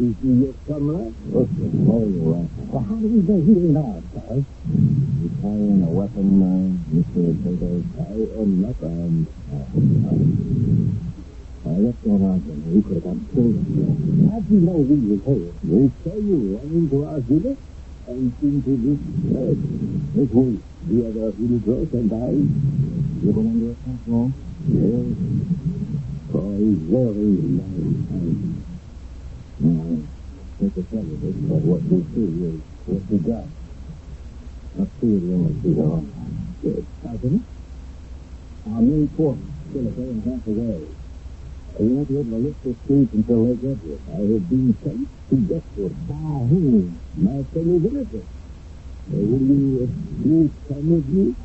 Is 0.00 0.16
he 0.16 0.30
your 0.40 0.54
comrade? 0.64 1.12
Okay, 1.28 1.68
all 1.92 2.08
right. 2.08 2.48
Well, 2.72 2.84
how 2.88 2.96
do 2.96 3.04
we 3.04 3.20
know 3.20 3.36
he 3.44 3.52
ain't 3.68 3.76
ours, 3.76 4.00
sir? 4.16 4.40
You 4.64 5.28
carrying 5.44 5.84
a 5.84 5.90
weapon, 5.92 6.40
uh, 6.40 6.72
Mr. 6.88 7.36
Baker? 7.44 7.84
I 8.00 8.16
am 8.40 8.50
not 8.64 8.80
armed. 8.80 9.28
Uh, 11.68 11.76
what's 11.84 12.00
going 12.00 12.24
on, 12.24 12.40
then? 12.48 12.58
We 12.72 12.80
could 12.80 13.04
have 13.04 13.04
gotten 13.04 13.28
killed. 13.28 13.60
How'd 14.32 14.48
you 14.48 14.60
know 14.64 14.80
we 14.80 14.96
were 15.04 15.20
here? 15.20 15.52
We 15.68 15.92
saw 16.00 16.16
you 16.16 16.56
run 16.56 16.68
into 16.72 17.04
our 17.04 17.20
village 17.20 17.60
and 18.08 18.32
into 18.40 18.72
this 18.72 19.00
bed. 19.36 19.56
This 20.16 20.30
was 20.32 20.64
the 20.88 20.96
other 21.12 21.28
villagers 21.36 21.92
and 21.92 22.08
I. 22.08 22.32
You 23.20 23.32
been 23.36 23.52
under 23.52 23.76
attack 23.76 24.00
long? 24.08 24.47
For 24.68 26.44
a 26.44 26.60
very 26.60 27.40
long 27.56 28.04
time. 28.12 28.64
Now, 29.60 29.96
take 30.60 30.76
a 30.76 30.82
tell 30.92 31.00
of 31.08 31.24
it, 31.24 31.36
but 31.48 31.60
what 31.64 31.82
we 31.88 32.04
see 32.12 32.28
is 32.52 32.60
what 32.84 33.02
we 33.08 33.18
got. 33.24 33.48
Not 34.76 34.88
see 35.00 35.16
the 35.24 35.32
only 35.32 35.72
wrong 35.72 36.12
time. 36.12 36.56
Good. 36.60 36.86
Sergeant? 37.02 37.46
Our 38.68 38.82
main 38.82 39.08
force 39.16 39.40
still 39.70 39.88
a 39.88 39.92
day 39.96 40.08
and 40.12 40.20
a 40.20 40.30
half 40.36 40.46
away. 40.46 40.84
I 41.72 41.80
won't 41.80 42.08
be 42.08 42.14
able 42.20 42.24
to 42.28 42.36
lift 42.44 42.60
the 42.64 42.76
streets 42.84 43.12
until 43.14 43.46
they 43.48 43.56
get 43.56 43.78
here. 43.80 44.00
I 44.12 44.20
have 44.20 44.48
been 44.52 44.76
sent 44.84 45.08
to 45.30 45.36
Deathwood. 45.48 45.96
By 46.08 46.44
whom? 46.52 47.00
My 47.16 47.40
fellow 47.56 47.80
villagers. 47.80 48.28
Uh, 49.08 49.16
will 49.16 49.40
you? 49.40 51.36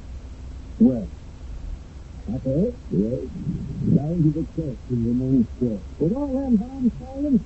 Where? 0.79 1.07
Up 2.23 2.39
ahead? 2.47 2.71
Yes. 2.87 3.27
Down 3.83 4.15
to 4.23 4.29
the 4.31 4.47
church 4.55 4.79
in 4.89 4.99
the 5.03 5.11
main 5.11 5.43
square. 5.55 5.83
With 5.99 6.13
all 6.15 6.31
them 6.31 6.55
bombs 6.55 6.93
falling, 6.95 7.39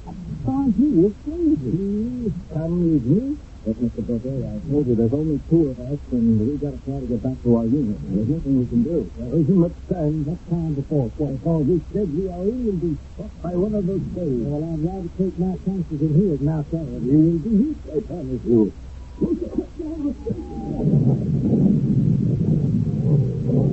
find 0.46 0.70
you 0.78 0.90
was 1.02 1.14
crazy. 1.26 2.30
Come 2.54 2.78
with 2.94 3.06
me. 3.10 3.38
But, 3.66 3.76
Mr. 3.82 4.06
Booker, 4.06 4.38
I 4.48 4.56
told 4.70 4.86
you 4.88 4.96
there's 4.96 5.12
only 5.18 5.42
two 5.50 5.74
of 5.74 5.82
us, 5.82 6.00
and 6.14 6.40
we 6.40 6.56
got 6.62 6.78
to 6.78 6.80
try 6.86 7.02
to 7.02 7.08
get 7.10 7.20
back 7.26 7.42
to 7.42 7.50
our 7.58 7.66
unit. 7.66 7.98
There's 8.06 8.30
nothing 8.38 8.54
we 8.62 8.66
can 8.70 8.84
do. 8.86 9.12
There 9.18 9.34
isn't 9.34 9.60
much 9.60 9.76
time. 9.90 10.24
What 10.24 10.40
time 10.48 10.74
before 10.78 11.10
what? 11.18 11.42
Oh, 11.44 11.60
we 11.66 11.82
said 11.92 12.08
we 12.14 12.30
are 12.30 12.46
in 12.46 12.70
and 12.70 12.80
be 12.80 12.94
struck 13.18 13.34
by 13.42 13.58
one 13.58 13.74
of 13.74 13.84
those 13.90 14.06
days. 14.14 14.46
Well, 14.46 14.62
I'd 14.62 14.86
rather 14.88 15.10
take 15.18 15.36
my 15.42 15.58
chances 15.66 16.00
in 16.00 16.14
here 16.16 16.38
than 16.38 16.48
outside. 16.54 17.02
You 17.02 17.18
will 17.18 17.42
be 17.42 17.54
hit, 17.66 17.82
I 17.92 18.00
promise 18.06 18.46
you. 18.46 18.72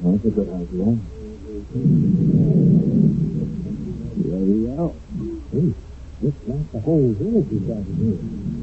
That's 0.00 0.24
a 0.24 0.30
good 0.30 0.48
idea. 0.48 0.98
Here 4.22 4.40
we 4.40 4.70
are. 4.72 4.92
Hey, 5.52 5.74
looks 6.22 6.42
like 6.48 6.72
the 6.72 6.80
whole 6.80 7.12
village 7.12 7.52
is 7.52 7.70
out 7.70 7.78
of 7.78 7.86
here. 8.00 8.18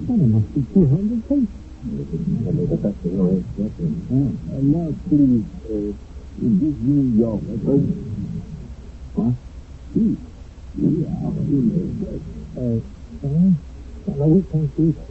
Well, 0.08 0.18
there 0.18 0.28
must 0.28 0.50
be 0.54 0.62
200 0.74 1.22
people. 1.30 1.60
But 1.80 2.82
that's 2.82 3.00
the 3.04 3.10
way 3.10 3.40
it's 3.40 3.52
getting. 3.56 3.96
And 4.10 4.66
now, 4.74 4.90
please, 5.08 5.46
uh, 5.66 5.94
give 6.40 6.78
me 6.84 7.18
your 7.20 7.36
weapon. 7.38 7.82
What? 9.16 9.34
We 9.96 11.06
are 11.06 11.34
in 11.40 12.04
church. 12.04 12.26
Uh, 12.58 12.80
uh, 13.26 13.52
well, 14.08 14.30
we 14.30 14.42
can't 14.44 14.72
do 14.76 14.92
that. 14.92 15.10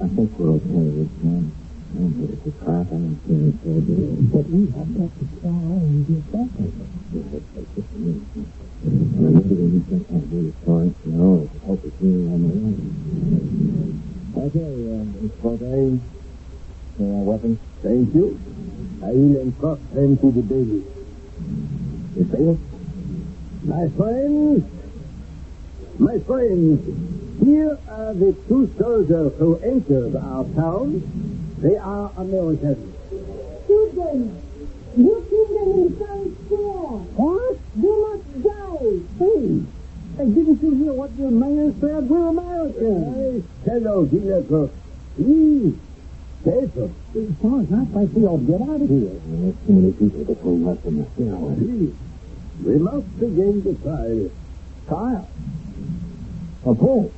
I 0.00 0.08
think 0.08 0.38
we're 0.38 0.50
okay. 0.54 1.65
It's 1.94 2.46
a 2.46 2.82
good. 2.82 3.56
But 4.32 4.46
we 4.50 4.66
have 4.74 4.90
got 4.96 5.10
to 5.16 5.24
try 5.40 5.50
and 5.50 6.06
get 6.06 6.24
back 6.32 6.50
at 6.56 6.70
them. 6.74 7.36
Maybe 8.86 9.54
we 9.54 9.80
think 9.80 10.04
I'll 10.12 10.20
do 10.20 10.38
the 10.46 10.52
story. 10.62 10.94
No, 11.06 11.48
I 11.48 11.66
hope 11.66 11.84
it's 11.84 11.96
really 12.00 12.26
on 12.32 12.40
the 12.42 12.48
run. 12.54 12.76
Okay, 14.36 14.72
uh, 14.92 15.42
Corday, 15.42 16.00
uh, 17.00 17.22
weapons. 17.24 17.58
Thank 17.82 18.14
you. 18.14 18.38
I 19.02 19.10
will 19.12 19.40
entrust 19.40 19.94
them 19.94 20.18
to 20.18 20.32
the 20.32 20.42
baby. 20.42 20.84
The 22.16 22.24
bailiff? 22.24 22.58
My 23.64 23.88
friends, 23.96 24.64
my 25.98 26.18
friends, 26.20 26.80
here 27.44 27.78
are 27.88 28.14
the 28.14 28.32
two 28.48 28.74
soldiers 28.78 29.32
who 29.38 29.56
entered 29.58 30.16
our 30.16 30.44
town. 30.54 31.35
They 31.58 31.76
are 31.76 32.12
Americans. 32.18 32.94
Shoot 33.66 33.94
them! 33.94 34.42
You 34.96 35.26
shoot 35.28 35.48
them 35.48 35.70
in 35.72 36.06
Times 36.06 36.36
Square! 36.46 37.00
What? 37.16 37.58
You 37.76 37.92
must 38.04 38.42
die! 38.44 39.00
Hey, 39.18 39.62
hey, 40.16 40.26
didn't 40.32 40.62
you 40.62 40.70
hear 40.84 40.92
what 40.92 41.12
your 41.16 41.30
mayor 41.30 41.72
said? 41.80 42.08
We're 42.08 42.28
Americans. 42.28 43.44
Hey, 43.64 43.70
hello, 43.70 44.06
Gillette. 44.06 44.70
Please, 45.16 45.74
safer. 46.44 46.90
Sarge, 47.40 47.72
I 47.72 47.84
think 47.88 48.12
we 48.12 48.24
ought 48.24 48.36
to 48.36 48.44
get 48.44 48.60
out 48.60 48.80
of 48.80 48.88
here. 48.88 49.16
There's 49.24 49.56
too 49.66 49.72
many 49.72 49.92
people 49.92 50.24
between 50.24 50.68
us 50.68 50.78
and 50.84 51.00
the 51.00 51.10
stairway. 51.16 51.56
Please, 51.56 51.94
we 52.64 52.76
must 52.78 53.18
begin 53.18 53.62
to 53.64 53.74
try. 53.82 54.28
Kyle. 54.88 55.28
What 56.62 56.78
for? 56.78 57.10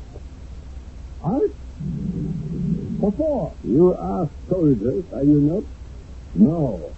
What? 1.23 1.51
What 2.99 3.15
for? 3.17 3.55
You 3.63 3.95
are 3.95 4.29
soldiers, 4.49 5.05
are 5.13 5.23
you 5.23 5.41
not? 5.41 5.65
No. 6.35 6.93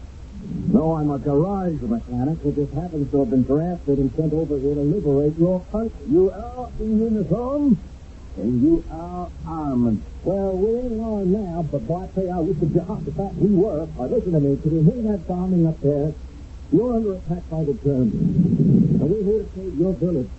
No, 0.72 0.96
I'm 0.96 1.10
a 1.10 1.18
garage 1.18 1.80
mechanic 1.82 2.38
who 2.38 2.52
just 2.52 2.72
happens 2.72 3.10
to 3.10 3.18
have 3.20 3.30
been 3.30 3.42
drafted 3.42 3.98
and 3.98 4.10
sent 4.16 4.32
over 4.32 4.58
here 4.58 4.74
to 4.74 4.80
liberate 4.80 5.36
your 5.38 5.60
country. 5.70 6.00
You 6.08 6.30
are 6.30 6.70
in 6.80 7.00
uniform, 7.00 7.78
and 8.36 8.62
you 8.62 8.82
are 8.90 9.28
armed. 9.46 10.02
Well, 10.24 10.56
we 10.56 10.80
ain't 10.80 11.00
on 11.00 11.32
now, 11.32 11.68
but 11.70 11.86
boy, 11.86 12.04
I 12.04 12.06
tell 12.14 12.24
you, 12.24 12.30
I 12.30 12.38
wish 12.40 12.56
the 12.56 13.12
fact 13.12 13.34
we 13.34 13.54
were. 13.54 13.86
Now, 13.98 14.04
listen 14.06 14.32
to 14.32 14.40
me, 14.40 14.56
can 14.56 14.72
you 14.72 14.90
hear 14.90 15.02
that 15.12 15.28
bombing 15.28 15.66
up 15.66 15.80
there? 15.82 16.14
You're 16.72 16.94
under 16.96 17.12
attack 17.14 17.44
by 17.50 17.64
the 17.64 17.74
Germans. 17.74 18.14
And 18.14 19.10
we're 19.10 19.22
here 19.22 19.42
to 19.42 19.48
save 19.54 19.74
your 19.74 19.92
village. 19.92 20.30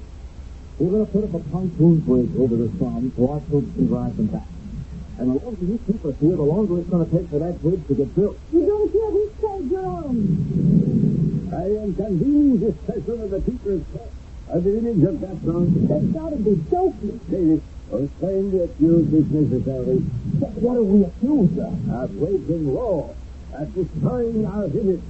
We're 0.80 0.89
going 0.89 1.06
to 1.06 1.12
put 1.12 1.24
up 1.26 1.34
a 1.36 1.39
pontoon 1.52 2.00
bridge 2.00 2.34
over 2.39 2.56
the 2.56 2.71
Somme 2.80 3.12
so 3.15 3.30
our 3.30 3.41
troops 3.41 3.76
can 3.76 3.88
drive 3.88 4.17
them 4.17 4.28
back. 4.28 4.50
And 5.19 5.30
the 5.30 5.45
longer 5.45 5.65
you 5.65 5.80
keep 5.86 6.06
us 6.06 6.15
here, 6.19 6.36
the 6.36 6.41
longer 6.41 6.80
it's 6.80 6.89
going 6.89 7.06
to 7.06 7.12
take 7.12 7.30
for 7.30 7.39
that 7.39 7.62
bridge 7.62 7.86
to 7.88 7.95
get 7.95 8.15
built. 8.15 8.38
You 8.54 8.65
don't 8.65 8.91
care 8.91 9.12
who 9.12 9.24
saved 9.41 9.71
your 9.71 9.86
own. 9.86 11.52
I 11.52 11.65
am 11.84 11.95
convening 11.95 12.60
this 12.60 12.76
session 12.88 13.21
of 13.21 13.30
the 13.30 13.41
People's 13.41 13.86
Court. 13.91 14.12
Of 14.52 14.63
the 14.65 14.78
image 14.80 15.04
of 15.08 15.21
that 15.21 15.38
song. 15.45 15.71
That's 15.88 16.12
got 16.12 16.30
to 16.32 16.36
be 16.36 16.60
joking. 16.69 17.19
David, 17.30 17.63
explain 17.88 18.52
the 18.52 18.63
accused 18.63 19.13
is 19.13 19.28
necessary. 19.32 19.97
What, 20.39 20.52
what 20.60 20.76
are 20.76 20.84
we 20.84 21.06
accused 21.06 21.60
of? 21.60 21.71
Of 21.88 22.19
breaking 22.19 22.74
law. 22.74 23.15
Of 23.54 23.76
destroying 23.76 24.45
our 24.45 24.67
village. 24.67 25.04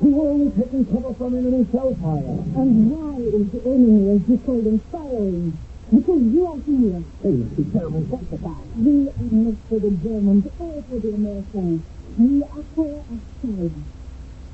We 0.00 0.12
were 0.12 0.28
only 0.30 0.52
taking 0.56 0.86
cover 0.86 1.12
from 1.14 1.36
enemy 1.36 1.66
shell 1.72 1.92
fire. 2.00 2.38
And 2.56 2.90
why 2.92 3.20
is 3.20 3.50
the 3.52 3.60
enemy, 3.66 4.16
as 4.16 4.28
you 4.28 4.38
call 4.38 4.62
them, 4.62 4.78
firing? 4.92 5.58
Because 5.90 6.20
you 6.20 6.44
are 6.46 6.60
here. 6.68 7.00
They 7.24 7.32
must 7.32 7.56
be 7.56 7.64
terribly 7.72 8.04
justified. 8.12 8.68
We 8.76 9.08
are 9.08 9.30
not 9.32 9.56
for 9.68 9.80
the 9.80 9.92
Germans 10.04 10.44
or 10.58 10.84
for 10.84 10.98
the 11.00 11.12
Americans. 11.16 11.80
We 12.18 12.42
are 12.44 12.64
for 12.76 13.04
ourselves. 13.08 13.74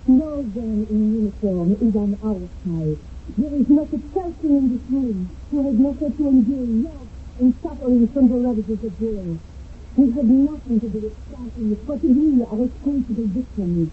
No 0.06 0.44
one 0.54 0.86
in 0.90 1.00
uniform 1.16 1.72
is 1.80 1.94
on 1.96 2.14
our 2.22 2.44
side. 2.62 2.98
There 3.34 3.54
is 3.56 3.66
not 3.68 3.88
a 3.90 4.00
person 4.14 4.50
in 4.52 4.64
this 4.70 4.84
room 4.92 5.30
who 5.50 5.58
has 5.66 5.76
not 5.80 5.96
had 5.98 6.14
to 6.18 6.24
endure 6.28 6.68
loss 6.86 7.08
and 7.40 7.54
suffering 7.64 8.06
from 8.14 8.28
the 8.28 8.38
ravages 8.38 8.84
of 8.84 8.94
war. 9.00 9.38
We 9.96 10.06
have 10.14 10.28
nothing 10.28 10.78
to 10.80 10.88
do 10.92 10.98
with 11.02 11.16
starting 11.26 11.74
but 11.88 11.98
we 12.04 12.42
are 12.46 12.58
responsible 12.62 13.28
victims. 13.32 13.90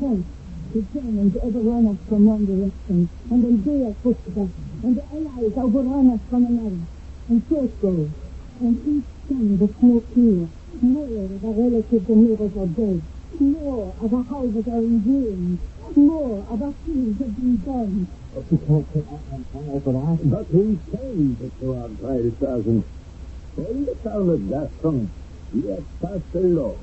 First, 0.00 0.28
the 0.72 0.82
Germans 0.94 1.34
overrun 1.42 1.84
us 1.90 2.00
from 2.08 2.24
one 2.24 2.46
direction, 2.46 3.10
and 3.28 3.38
then 3.44 3.56
they 3.60 3.80
are 3.84 3.96
pushed 4.00 4.24
back, 4.32 4.71
and 4.82 4.96
the 4.96 5.04
Allies 5.14 5.52
overrun 5.56 6.10
us 6.10 6.20
from 6.28 6.46
another. 6.46 6.82
And 7.28 7.42
so 7.48 7.64
it 7.64 7.80
goes. 7.80 8.10
And 8.60 8.74
each 8.82 9.10
time 9.28 9.58
the 9.58 9.68
smoke 9.78 10.06
clears, 10.12 10.48
more 10.82 11.06
of 11.06 11.44
our 11.44 11.54
relatives 11.54 12.08
and 12.10 12.20
neighbors 12.26 12.54
are 12.58 12.66
dead, 12.66 13.02
more 13.40 13.94
of 14.02 14.14
our 14.14 14.24
houses 14.24 14.66
are 14.66 14.82
in 14.82 15.02
ruins, 15.06 15.60
more 15.96 16.46
of 16.50 16.62
our 16.62 16.74
fields 16.84 17.18
have 17.20 17.36
been 17.36 17.56
burned. 17.56 18.06
But 18.34 18.44
we 18.50 18.58
can't 18.58 18.86
take 18.92 19.06
out 19.06 19.22
on 19.30 19.44
fire 19.52 19.80
for 19.80 19.92
that. 19.92 20.18
But 20.30 20.46
we 20.52 20.78
can 20.90 21.34
get 21.34 21.60
to 21.60 21.66
our 21.78 21.88
5,000. 21.88 22.84
In 23.58 23.84
the 23.84 23.94
town 24.02 24.30
of 24.30 24.48
Gaston, 24.50 25.10
we 25.54 25.70
have 25.70 25.86
passed 26.00 26.34
a 26.34 26.38
law. 26.38 26.74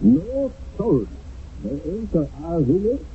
No 0.00 0.52
soul 0.76 1.06
may 1.62 1.80
enter 1.80 2.28
our 2.44 2.60
village 2.60 3.06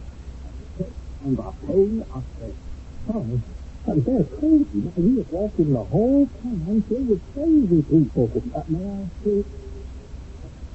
except 0.79 0.95
on 1.23 1.35
the 1.35 1.67
pain 1.67 2.05
of 2.13 2.23
death. 2.39 3.60
And 3.87 4.05
they're 4.05 4.23
crazy. 4.37 4.79
Have 4.85 5.31
walked 5.33 5.59
in 5.59 5.73
the 5.73 5.83
whole 5.83 6.29
town 6.43 6.83
filled 6.87 7.09
with 7.09 7.23
crazy 7.33 7.81
people. 7.81 8.29
Uh, 8.53 8.61
may 8.69 8.85
I 8.85 9.09
speak? 9.21 9.45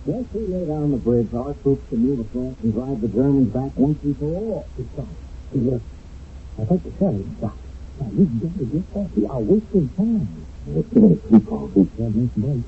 Once 0.06 0.28
we 0.34 0.46
lay 0.46 0.66
down 0.66 0.90
the 0.90 0.98
bridge, 0.98 1.30
our 1.34 1.54
troops 1.62 1.86
can 1.88 1.98
move 2.02 2.20
across 2.26 2.54
and 2.62 2.72
drive 2.74 3.00
the 3.00 3.08
Germans 3.08 3.50
back 3.54 3.70
once 3.74 3.98
and 4.02 4.18
for 4.18 4.26
all. 4.26 4.68
Besides, 4.76 5.18
look, 5.54 5.82
I 6.58 6.64
think 6.66 6.82
the 6.82 6.92
sheriff 6.98 7.26
stopped. 7.38 7.62
Now, 7.98 8.10
we've 8.10 8.42
got 8.42 8.54
to 8.58 8.64
get 8.74 8.94
back. 8.94 9.10
We 9.14 9.26
are 9.26 9.40
wasting 9.40 9.88
time. 9.94 10.46
Let's 10.66 10.88
get 10.90 11.02
a 11.02 11.16
keep 11.30 11.46
off 11.52 11.70
each 11.78 11.94
other's 12.02 12.30
break. 12.34 12.64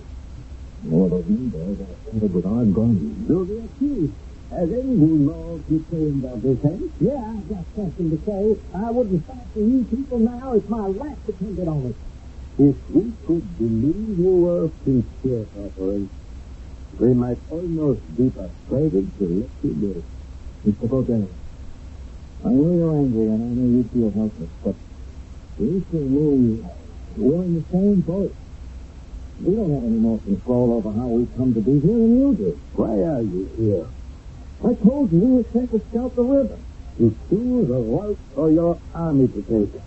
More 0.83 1.05
of 1.05 1.11
those 1.11 1.27
windows 1.27 1.79
are 1.83 1.99
covered 2.11 2.35
with 2.35 2.47
our 2.47 2.65
guns. 2.65 2.99
Do 3.27 3.39
the 3.43 3.59
accused 3.67 4.28
has 4.51 4.69
anything 4.73 5.25
more 5.27 5.61
to 5.61 5.77
say 5.93 6.05
about 6.09 6.41
this 6.43 6.59
case? 6.65 6.93
Yeah, 7.01 7.21
I've 7.21 7.49
got 7.49 7.65
something 7.77 8.09
to 8.11 8.19
say. 8.25 8.43
I 8.75 8.91
wouldn't 8.91 9.27
fight 9.27 9.49
for 9.53 9.61
you 9.61 9.85
people 9.91 10.19
now 10.21 10.55
if 10.57 10.65
my 10.69 10.87
life 10.89 11.21
depended 11.27 11.69
on 11.69 11.93
it. 11.93 11.97
If 12.59 12.77
we 12.91 13.13
could 13.27 13.47
believe 13.59 14.19
you 14.19 14.35
were 14.43 14.71
sincere, 14.85 15.47
Corporal, 15.55 16.09
we 16.99 17.15
might 17.15 17.39
almost 17.51 18.03
be 18.17 18.31
persuaded 18.31 19.13
to 19.19 19.25
let 19.25 19.51
you 19.63 19.73
go. 19.79 19.95
Mr. 20.67 20.89
Bogey, 20.91 21.29
I 22.45 22.49
know 22.51 22.73
you're 22.75 22.99
angry 22.99 23.27
and 23.29 23.43
I 23.43 23.51
know 23.53 23.69
you 23.79 23.85
feel 23.93 24.11
helpless, 24.11 24.51
but 24.65 24.77
we 25.59 25.85
we're 27.19 27.45
in 27.45 27.55
the 27.55 27.65
same 27.73 28.01
boat. 28.01 28.35
We 29.41 29.55
don't 29.55 29.75
have 29.75 29.85
any 29.85 29.99
more 29.99 30.21
control 30.21 30.75
over 30.79 30.97
how 30.99 31.07
we 31.09 31.27
come 31.37 31.55
to 31.55 31.61
be 31.61 31.79
here 31.83 31.99
than 31.99 32.19
you 32.19 32.35
do. 32.39 32.61
Why 32.73 32.95
are 32.95 33.23
you 33.23 33.51
here? 33.59 33.98
I 34.65 34.75
told 34.83 35.13
you 35.13 35.19
we 35.19 35.31
were 35.39 35.49
sent 35.53 35.71
to 35.71 35.81
scout 35.91 36.17
the 36.17 36.23
river. 36.23 36.59
To 36.99 37.15
choose 37.31 37.71
a 37.71 37.79
route 37.79 38.19
for 38.35 38.51
your 38.51 38.81
army 38.93 39.29
to 39.29 39.43
take. 39.47 39.81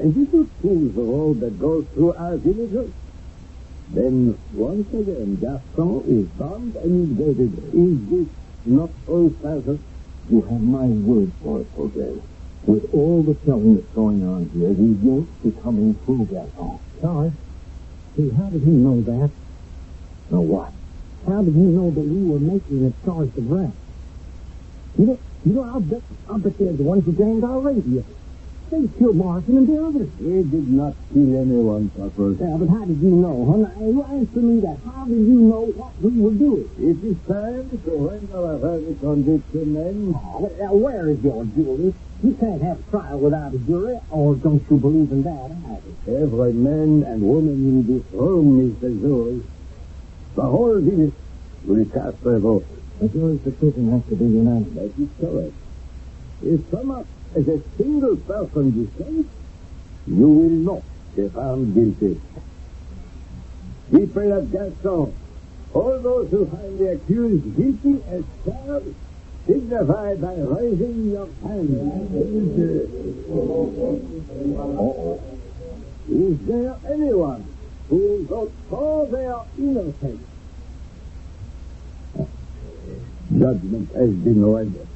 And 0.00 0.10
if 0.10 0.32
you 0.32 0.50
choose 0.60 0.94
the 0.94 1.02
road 1.02 1.40
that 1.40 1.58
goes 1.58 1.86
through 1.94 2.14
our 2.14 2.36
villages, 2.38 2.90
then 3.94 4.36
once 4.52 4.88
again 4.88 5.38
Gaston 5.40 6.02
is 6.10 6.26
bombed 6.36 6.74
and 6.76 7.08
invaded. 7.08 7.54
Is 7.72 7.98
this 8.10 8.28
not 8.66 8.90
so, 9.06 9.32
Sergeant? 9.40 9.80
You 10.28 10.42
have 10.42 10.60
my 10.60 10.86
word 10.86 11.32
for 11.40 11.60
it, 11.62 11.72
Bogey. 11.74 12.20
With 12.66 12.84
all 12.92 13.22
the 13.22 13.34
killing 13.46 13.76
that's 13.76 13.94
going 13.94 14.26
on 14.26 14.50
here, 14.52 14.74
we 14.74 14.92
won't 15.06 15.30
be 15.42 15.52
coming 15.62 15.94
through 16.04 16.26
Gaston. 16.26 16.78
Sorry. 17.00 17.32
See, 18.16 18.28
how 18.36 18.50
did 18.50 18.60
he 18.60 18.74
know 18.74 19.00
that? 19.02 19.30
Know 20.30 20.40
what? 20.42 20.77
How 21.28 21.44
did 21.44 21.52
you 21.52 21.68
know 21.76 21.92
that 21.92 22.08
we 22.08 22.24
were 22.24 22.40
making 22.40 22.88
a 22.88 22.92
charge 23.04 23.28
of 23.36 23.44
rest? 23.52 23.76
You 24.96 25.12
know, 25.12 25.20
you 25.44 25.52
know, 25.52 25.64
I'll 25.68 25.84
bet, 25.84 26.00
I'll 26.24 26.40
bet 26.40 26.56
they're 26.56 26.72
the 26.72 26.88
ones 26.88 27.04
who 27.04 27.12
jammed 27.12 27.44
our 27.44 27.60
radio. 27.60 28.00
They 28.72 28.84
killed 28.96 29.16
Martin 29.16 29.60
and 29.60 29.68
the 29.68 29.76
others. 29.76 30.08
They 30.16 30.40
did 30.40 30.68
not 30.72 30.96
kill 31.12 31.28
anyone, 31.36 31.92
Papa. 31.92 32.36
Yeah, 32.36 32.56
but 32.56 32.68
how 32.72 32.84
did 32.88 33.00
you 33.00 33.16
know? 33.16 33.44
Huh? 33.44 33.76
You 33.76 34.00
answer 34.08 34.40
me 34.40 34.60
that. 34.64 34.80
How 34.88 35.04
did 35.04 35.20
you 35.20 35.40
know 35.52 35.68
what 35.76 35.92
we 36.00 36.16
were 36.16 36.36
doing? 36.36 36.68
It 36.80 36.96
is 37.04 37.16
time 37.28 37.76
to 37.76 37.92
render 37.92 38.40
a 38.40 38.56
verdict 38.60 39.04
on 39.04 39.24
this 39.28 39.44
men. 39.52 40.12
Oh, 40.16 40.48
ah, 40.48 40.64
now, 40.64 40.72
uh, 40.72 40.76
where 40.80 41.12
is 41.12 41.20
your 41.20 41.44
jury? 41.52 41.92
You 42.24 42.32
can't 42.40 42.60
have 42.64 42.80
a 42.80 42.86
trial 42.88 43.20
without 43.20 43.52
a 43.52 43.60
jury, 43.68 44.00
or 44.08 44.36
don't 44.36 44.64
you 44.68 44.76
believe 44.80 45.12
in 45.12 45.22
that 45.28 45.48
either? 45.76 46.24
Every 46.24 46.52
man 46.52 47.04
and 47.04 47.20
woman 47.20 47.60
in 47.68 47.84
this 47.84 48.04
room 48.12 48.64
is 48.64 48.80
the 48.80 48.96
jury. 48.96 49.57
The 50.38 50.44
whole 50.44 50.80
village 50.80 51.14
will 51.64 51.84
cast 51.86 52.22
their 52.22 52.38
vote. 52.38 52.64
The 53.00 53.08
jury's 53.08 53.40
decision 53.40 53.90
has 53.90 54.04
to 54.08 54.14
be 54.14 54.24
unanimous. 54.24 54.72
That 54.72 55.02
is 55.02 55.08
correct. 55.18 55.54
If 56.44 56.70
come 56.70 56.92
up 56.92 57.06
as 57.34 57.48
a 57.48 57.60
single 57.76 58.16
person 58.18 58.70
dissents, 58.70 59.28
you 60.06 60.28
will 60.28 60.56
not 60.62 60.82
be 61.16 61.28
found 61.30 61.74
guilty. 61.74 62.20
People 63.90 64.32
of 64.32 64.52
Gaston, 64.52 65.12
all 65.74 65.98
those 65.98 66.30
who 66.30 66.46
find 66.46 66.78
the 66.78 66.92
accused 66.92 67.56
guilty 67.56 68.00
as 68.06 68.22
charged, 68.44 68.94
signify 69.44 70.14
by 70.14 70.34
raising 70.34 71.10
your 71.10 71.28
hand. 71.42 71.70
Is 76.08 76.38
there 76.46 76.76
anyone 76.92 77.57
who 77.88 78.26
will 78.28 78.52
for 78.68 79.06
their 79.06 79.40
innocence? 79.56 80.26
Judgment 83.38 83.92
has 83.94 84.10
been 84.10 84.44
rendered. 84.44 84.86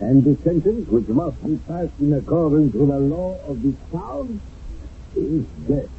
And 0.00 0.24
the 0.24 0.36
sentence, 0.42 0.88
which 0.88 1.08
must 1.08 1.44
be 1.44 1.58
passed 1.68 1.92
in 2.00 2.12
accordance 2.14 2.74
with 2.74 2.88
the 2.88 2.98
law 2.98 3.38
of 3.46 3.62
this 3.62 3.74
town, 3.92 4.40
is 5.14 5.44
death. 5.68 5.90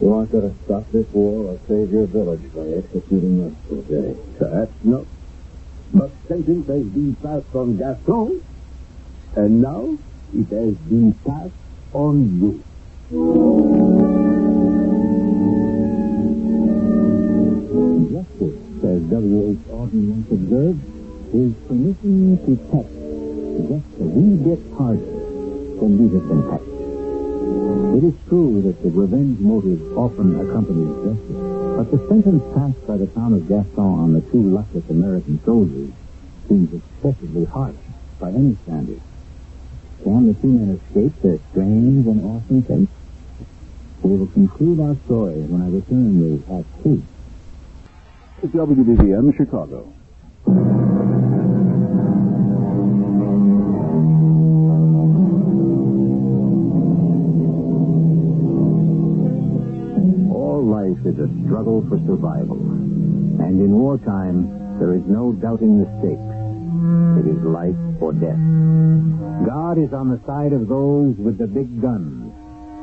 You 0.00 0.12
aren't 0.14 0.32
going 0.32 0.50
to 0.50 0.64
stop 0.64 0.90
this 0.90 1.06
war 1.12 1.52
or 1.52 1.60
save 1.68 1.92
your 1.92 2.06
village 2.06 2.52
by 2.54 2.62
executing 2.62 3.44
us, 3.44 3.54
today. 3.68 4.16
Perhaps 4.38 4.72
not. 4.82 5.06
But 5.94 6.10
sentence 6.26 6.66
has 6.66 6.84
been 6.84 7.14
passed 7.16 7.54
on 7.54 7.76
Gaston, 7.76 8.42
and 9.36 9.62
now 9.62 9.98
it 10.34 10.48
has 10.48 10.74
been 10.74 11.12
passed 11.24 11.52
on 11.92 12.40
you. 12.40 13.81
Justice, 18.22 18.54
as 18.86 19.02
W.H. 19.10 19.66
Auden 19.74 20.14
once 20.14 20.30
observed, 20.30 20.78
is 21.34 21.50
permission 21.66 22.38
to 22.46 22.54
touch 22.70 22.92
just 23.66 23.90
a 23.98 24.06
wee 24.06 24.38
bit 24.46 24.62
harder 24.78 25.10
than 25.82 25.90
we 25.98 26.06
have 26.14 26.26
been 26.30 26.42
touched. 26.46 26.76
It 27.98 28.02
is 28.06 28.16
true 28.30 28.62
that 28.62 28.78
the 28.78 28.94
revenge 28.94 29.42
motive 29.42 29.82
often 29.98 30.38
accompanies 30.38 30.94
justice, 31.02 31.42
but 31.74 31.90
the 31.90 31.98
sentence 32.06 32.46
passed 32.54 32.82
by 32.86 32.94
the 32.94 33.10
town 33.10 33.34
of 33.34 33.42
Gaston 33.50 33.90
on 34.06 34.14
the 34.14 34.22
two 34.30 34.54
luckless 34.54 34.86
American 34.86 35.42
soldiers 35.42 35.90
seems 36.46 36.70
excessively 36.78 37.46
harsh 37.50 37.82
by 38.22 38.30
any 38.30 38.54
standard. 38.62 39.02
Can 40.06 40.30
the 40.30 40.38
two 40.38 40.52
men 40.52 40.78
escape 40.78 41.14
their 41.26 41.42
strange 41.50 42.06
and 42.06 42.22
awesome 42.22 42.62
fate? 42.70 42.92
We 44.06 44.14
will 44.14 44.30
conclude 44.30 44.78
our 44.78 44.94
story 45.10 45.42
when 45.42 45.62
I 45.62 45.74
return 45.74 46.22
with 46.22 46.46
Act 46.46 46.70
Two. 46.86 47.02
WBBM 48.48 49.36
Chicago. 49.36 49.86
All 60.34 60.66
life 60.66 60.98
is 61.06 61.18
a 61.20 61.30
struggle 61.46 61.86
for 61.88 61.98
survival. 62.04 62.58
And 62.58 63.60
in 63.60 63.70
wartime, 63.70 64.78
there 64.80 64.94
is 64.94 65.02
no 65.06 65.32
doubting 65.32 65.78
the 65.78 65.86
stakes. 66.02 66.18
It 67.22 67.30
is 67.30 67.38
life 67.46 67.78
or 68.02 68.12
death. 68.12 68.42
God 69.46 69.78
is 69.78 69.92
on 69.92 70.10
the 70.10 70.20
side 70.26 70.52
of 70.52 70.66
those 70.66 71.14
with 71.16 71.38
the 71.38 71.46
big 71.46 71.80
guns, 71.80 72.32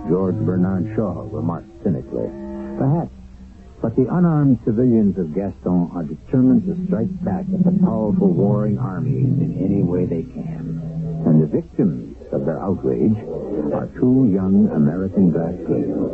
George 0.08 0.36
Bernard 0.36 0.96
Shaw 0.96 1.28
remarked 1.30 1.68
cynically. 1.84 2.32
Perhaps. 2.80 3.19
But 3.82 3.96
the 3.96 4.08
unarmed 4.12 4.60
civilians 4.66 5.18
of 5.18 5.34
Gaston 5.34 5.92
are 5.96 6.04
determined 6.04 6.68
to 6.68 6.76
strike 6.88 7.24
back 7.24 7.46
at 7.48 7.64
the 7.64 7.72
powerful 7.80 8.28
warring 8.28 8.78
armies 8.78 9.40
in 9.40 9.56
any 9.58 9.84
way 9.84 10.06
they 10.06 10.24
can. 10.24 11.24
And 11.26 11.42
the 11.42 11.48
victims 11.48 12.18
of 12.34 12.46
their 12.46 12.60
outrage 12.60 13.16
are 13.74 13.88
two 14.00 14.30
young 14.34 14.70
American 14.76 15.32
black 15.32 15.56
girls. 15.64 16.12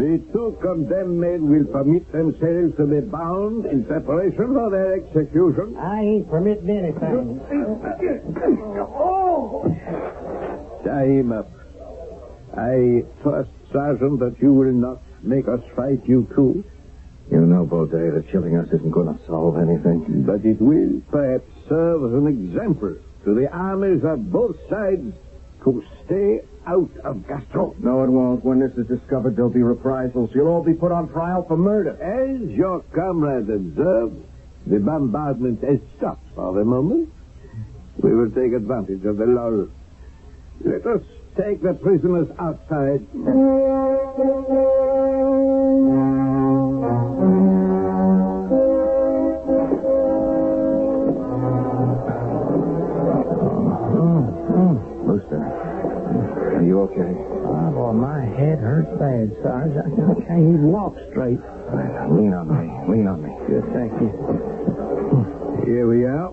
The 0.00 0.22
two 0.32 0.56
condemned 0.62 1.20
men 1.20 1.50
will 1.50 1.66
permit 1.66 2.10
themselves 2.10 2.74
to 2.76 2.86
be 2.86 3.00
bound 3.00 3.66
in 3.66 3.84
preparation 3.84 4.54
for 4.54 4.70
their 4.70 4.94
execution. 4.94 5.76
I 5.76 6.00
ain't 6.00 6.30
permitting 6.30 6.70
anything. 6.70 7.40
Tie 10.84 11.04
him 11.04 11.32
up. 11.32 11.50
I 12.56 13.04
trust, 13.22 13.50
Sergeant, 13.72 14.20
that 14.20 14.36
you 14.40 14.52
will 14.52 14.72
not 14.72 15.02
make 15.24 15.48
us 15.48 15.60
fight 15.74 16.00
you 16.06 16.28
too. 16.34 16.64
You 17.30 17.40
know, 17.40 17.64
Baudet, 17.64 18.14
that 18.14 18.30
killing 18.30 18.56
us 18.56 18.68
isn't 18.68 18.90
going 18.90 19.16
to 19.16 19.26
solve 19.26 19.56
anything. 19.56 20.24
But 20.26 20.44
it 20.44 20.60
will 20.60 21.00
perhaps 21.10 21.48
serve 21.68 22.04
as 22.04 22.12
an 22.12 22.26
example 22.26 22.96
to 23.24 23.34
the 23.34 23.48
armies 23.50 24.02
of 24.04 24.30
both 24.30 24.56
sides 24.68 25.14
to 25.64 25.82
stay 26.04 26.40
out 26.66 26.90
of 27.04 27.26
Gaston. 27.26 27.74
No, 27.80 28.04
it 28.04 28.10
won't. 28.10 28.44
When 28.44 28.60
this 28.60 28.72
is 28.76 28.86
discovered, 28.86 29.36
there'll 29.36 29.50
be 29.50 29.62
reprisals. 29.62 30.30
You'll 30.34 30.48
all 30.48 30.62
be 30.62 30.74
put 30.74 30.92
on 30.92 31.08
trial 31.08 31.44
for 31.48 31.56
murder. 31.56 31.96
As 31.96 32.50
your 32.50 32.80
comrades 32.94 33.48
observed, 33.48 34.16
the 34.66 34.78
bombardment 34.78 35.62
has 35.64 35.78
stopped 35.96 36.26
for 36.34 36.52
the 36.54 36.64
moment. 36.64 37.10
We 38.02 38.14
will 38.14 38.30
take 38.30 38.52
advantage 38.52 39.04
of 39.04 39.16
the 39.16 39.26
lull. 39.26 39.68
Let 40.64 40.86
us 40.86 41.02
take 41.36 41.62
the 41.62 41.74
prisoners 41.74 42.28
outside. 42.38 43.02
Oh, 53.46 54.78
Brewster, 55.06 55.42
are 55.42 56.62
you 56.62 56.80
okay? 56.82 57.14
Oh, 57.44 57.70
boy, 57.74 57.92
my 57.92 58.20
head 58.24 58.58
hurts 58.58 58.90
bad, 58.98 59.34
Sarge. 59.42 59.74
I, 59.74 59.90
I 59.90 60.14
can't 60.26 60.40
even 60.40 60.70
walk 60.70 60.94
straight. 61.10 61.40
Lean 62.14 62.32
on 62.32 62.46
me. 62.48 62.94
Lean 62.94 63.06
on 63.08 63.22
me. 63.22 63.30
Good, 63.48 63.64
thank 63.74 63.92
you. 64.00 64.10
Here 65.66 65.88
we 65.88 66.04
are. 66.04 66.32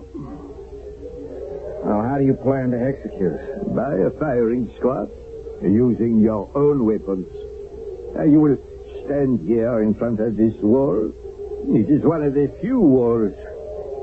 Now, 1.84 2.02
how 2.08 2.18
do 2.18 2.24
you 2.24 2.34
plan 2.34 2.70
to 2.70 2.78
execute? 2.78 3.74
By 3.74 3.94
a 4.06 4.10
firing 4.18 4.72
squad, 4.78 5.10
using 5.62 6.18
your 6.18 6.50
own 6.54 6.84
weapons. 6.86 7.26
Uh, 8.16 8.24
you 8.24 8.40
will 8.40 8.58
stand 9.04 9.46
here 9.48 9.82
in 9.82 9.94
front 9.94 10.20
of 10.20 10.36
this 10.36 10.54
wall. 10.62 11.12
It 11.74 11.90
is 11.90 12.04
one 12.04 12.22
of 12.22 12.34
the 12.34 12.54
few 12.60 12.78
walls 12.78 13.34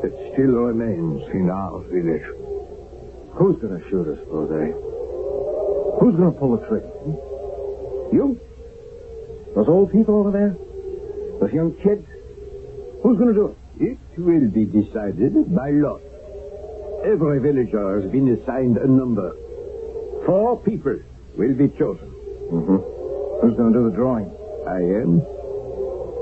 that 0.01 0.11
still 0.33 0.55
remains 0.71 1.23
in 1.33 1.49
our 1.49 1.79
village. 1.87 2.23
Who's 3.35 3.59
going 3.61 3.79
to 3.79 3.89
shoot 3.89 4.07
us, 4.07 4.19
Baudet? 4.27 4.75
Who's 5.99 6.15
going 6.15 6.33
to 6.33 6.39
pull 6.39 6.57
the 6.57 6.65
trigger? 6.67 6.87
hmm? 6.87 8.15
You? 8.15 8.39
Those 9.55 9.67
old 9.67 9.91
people 9.91 10.15
over 10.19 10.31
there? 10.31 10.55
Those 11.39 11.53
young 11.53 11.73
kids? 11.83 12.05
Who's 13.03 13.17
going 13.17 13.33
to 13.33 13.33
do 13.33 13.55
it? 13.79 13.97
It 14.15 14.19
will 14.19 14.49
be 14.51 14.65
decided 14.65 15.55
by 15.55 15.71
lot. 15.71 16.01
Every 17.05 17.39
villager 17.39 18.01
has 18.01 18.11
been 18.11 18.27
assigned 18.37 18.77
a 18.77 18.87
number. 18.87 19.33
Four 20.25 20.57
people 20.61 20.99
will 21.37 21.53
be 21.55 21.69
chosen. 21.79 22.09
Mm-hmm. 22.51 22.77
Who's 23.41 23.55
going 23.57 23.71
to 23.73 23.79
do 23.79 23.89
the 23.89 23.95
drawing? 23.95 24.29
I 24.67 24.77
am. 25.01 25.21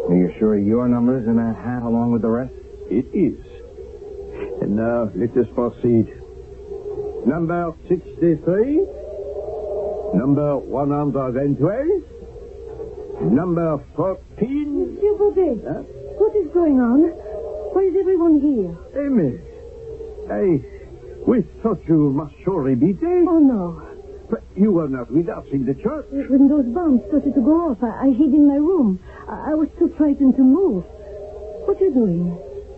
Are 0.07 0.15
you 0.15 0.31
sure 0.39 0.57
your 0.57 0.87
number's 0.87 1.27
in 1.27 1.35
that 1.37 1.55
hat 1.57 1.81
along 1.83 2.11
with 2.13 2.21
the 2.21 2.29
rest? 2.29 2.53
It 2.89 3.05
is. 3.11 3.37
And 4.61 4.75
now 4.75 5.09
let 5.15 5.35
us 5.35 5.47
proceed. 5.55 6.07
Number 7.25 7.73
63. 7.89 8.85
Number 10.13 10.57
112. 10.57 13.31
Number 13.33 13.79
14. 13.95 14.77
Monsieur 14.77 15.13
Baudet, 15.17 15.59
Huh? 15.67 15.81
what 16.21 16.35
is 16.35 16.47
going 16.53 16.79
on? 16.79 17.09
Why 17.73 17.81
is 17.81 17.95
everyone 17.99 18.39
here? 18.39 18.77
Amy. 19.03 19.39
I. 20.31 20.61
We 21.27 21.41
thought 21.61 21.81
you 21.87 22.09
must 22.11 22.33
surely 22.43 22.75
be 22.75 22.93
dead. 22.93 23.25
Oh, 23.27 23.39
no. 23.39 23.83
But 24.29 24.43
you 24.55 24.71
were 24.71 24.87
not 24.89 25.11
with 25.11 25.29
us 25.29 25.45
in 25.51 25.65
the 25.65 25.73
church. 25.75 26.05
When 26.11 26.47
those 26.47 26.65
bombs 26.73 27.01
started 27.07 27.33
to 27.35 27.41
go 27.41 27.71
off, 27.71 27.83
I, 27.83 28.07
I 28.07 28.09
hid 28.11 28.33
in 28.33 28.47
my 28.47 28.55
room. 28.55 28.99
I, 29.27 29.51
I 29.51 29.53
was 29.55 29.69
too 29.79 29.93
frightened 29.97 30.35
to 30.35 30.41
move. 30.43 30.83
What 31.67 31.79
are 31.81 31.85
you 31.85 31.93
doing? 31.93 32.37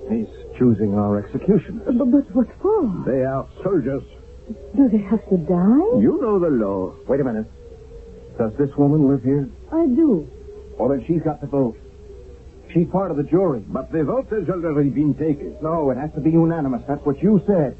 He's 0.09 0.29
choosing 0.57 0.95
our 0.97 1.17
execution. 1.23 1.81
Uh, 1.87 1.91
But, 1.93 2.11
but 2.11 2.35
what 2.35 2.47
for? 2.61 2.81
They 3.05 3.23
are 3.23 3.47
soldiers. 3.63 4.03
Do 4.75 4.89
they 4.89 4.97
have 5.09 5.21
to 5.29 5.37
die? 5.37 6.01
You 6.01 6.17
know 6.21 6.39
the 6.39 6.49
law. 6.49 6.93
Wait 7.07 7.19
a 7.19 7.23
minute. 7.23 7.45
Does 8.37 8.53
this 8.57 8.69
woman 8.77 9.07
live 9.09 9.21
here? 9.23 9.47
I 9.71 9.85
do. 9.85 10.27
Well, 10.79 10.89
then 10.89 11.03
she's 11.05 11.21
got 11.21 11.41
the 11.41 11.47
vote. 11.47 11.77
She's 12.73 12.87
part 12.91 13.11
of 13.11 13.17
the 13.17 13.23
jury. 13.23 13.63
But 13.67 13.91
the 13.91 14.03
vote 14.03 14.29
has 14.29 14.47
already 14.49 14.89
been 14.89 15.13
taken. 15.15 15.57
No, 15.61 15.89
it 15.91 15.97
has 15.97 16.11
to 16.13 16.21
be 16.21 16.31
unanimous. 16.31 16.83
That's 16.87 17.03
what 17.05 17.21
you 17.21 17.41
said. 17.47 17.77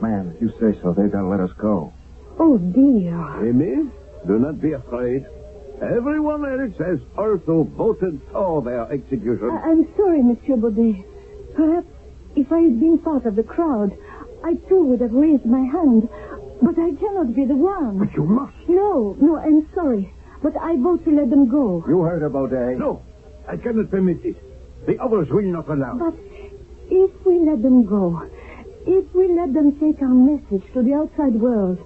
Man, 0.00 0.32
if 0.34 0.42
you 0.42 0.50
say 0.58 0.78
so, 0.82 0.92
they've 0.92 1.12
got 1.12 1.22
to 1.22 1.28
let 1.28 1.40
us 1.40 1.50
go. 1.58 1.92
Oh, 2.38 2.58
dear. 2.58 3.14
Amy, 3.48 3.90
do 4.26 4.38
not 4.38 4.60
be 4.60 4.72
afraid. 4.72 5.26
Everyone 5.82 6.44
else 6.44 6.76
has 6.78 6.98
also 7.16 7.64
voted 7.76 8.20
for 8.32 8.62
their 8.62 8.90
execution. 8.92 9.50
I, 9.50 9.70
I'm 9.70 9.86
sorry, 9.96 10.22
Monsieur 10.22 10.56
Baudet. 10.56 11.04
Perhaps 11.54 11.86
if 12.36 12.52
I 12.52 12.60
had 12.60 12.80
been 12.80 12.98
part 12.98 13.26
of 13.26 13.36
the 13.36 13.42
crowd, 13.42 13.90
I 14.44 14.54
too 14.68 14.84
would 14.84 15.00
have 15.00 15.12
raised 15.12 15.46
my 15.46 15.64
hand. 15.64 16.08
But 16.62 16.78
I 16.78 16.92
cannot 16.98 17.34
be 17.34 17.46
the 17.46 17.56
one. 17.56 17.98
But 17.98 18.12
you 18.14 18.24
must. 18.24 18.56
No, 18.68 19.16
no, 19.20 19.36
I'm 19.36 19.68
sorry. 19.74 20.12
But 20.42 20.52
I 20.60 20.76
vote 20.76 21.04
to 21.04 21.10
let 21.10 21.30
them 21.30 21.48
go. 21.48 21.84
You 21.88 22.02
heard 22.02 22.22
her, 22.22 22.30
Baudet. 22.30 22.78
No, 22.78 23.02
I 23.50 23.56
cannot 23.56 23.90
permit 23.90 24.24
it. 24.24 24.36
The 24.86 24.96
others 25.02 25.26
will 25.28 25.42
not 25.42 25.68
allow. 25.68 25.98
But 25.98 26.14
if 26.88 27.10
we 27.26 27.40
let 27.40 27.62
them 27.62 27.84
go, 27.84 28.22
if 28.86 29.12
we 29.12 29.26
let 29.34 29.52
them 29.52 29.74
take 29.80 30.00
our 30.00 30.14
message 30.14 30.62
to 30.72 30.82
the 30.82 30.94
outside 30.94 31.34
world, 31.34 31.78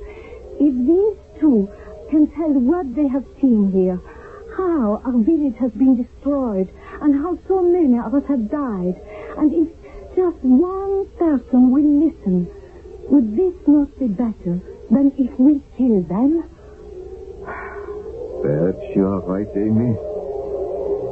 if 0.61 0.75
these 0.77 1.41
two 1.41 1.69
can 2.11 2.31
tell 2.37 2.53
what 2.53 2.95
they 2.95 3.09
have 3.09 3.25
seen 3.41 3.73
here, 3.73 3.99
how 4.59 5.01
our 5.05 5.19
village 5.25 5.57
has 5.59 5.73
been 5.73 5.97
destroyed, 5.97 6.69
and 7.01 7.15
how 7.15 7.39
so 7.49 7.63
many 7.63 7.99
of 7.99 8.15
us 8.15 8.23
have 8.29 8.51
died, 8.51 9.01
and 9.39 9.51
if 9.53 9.69
just 10.15 10.37
one 10.45 11.09
person 11.19 11.71
will 11.73 11.91
listen, 12.07 12.47
would 13.09 13.37
this 13.37 13.55
not 13.67 13.89
be 13.99 14.07
better 14.09 14.61
than 14.91 15.13
if 15.17 15.33
we 15.41 15.63
kill 15.79 16.03
them? 16.03 16.45
Perhaps 18.43 18.85
you 18.95 19.07
are 19.09 19.21
right, 19.21 19.49
Amy. 19.57 20.14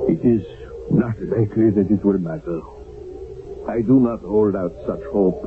It 0.09 0.25
is 0.25 0.43
not 0.91 1.15
likely 1.23 1.71
that 1.71 1.91
it 1.91 2.05
will 2.05 2.19
matter. 2.19 2.61
I 3.69 3.81
do 3.83 4.01
not 4.01 4.21
hold 4.21 4.57
out 4.57 4.75
such 4.87 5.03
hope. 5.13 5.43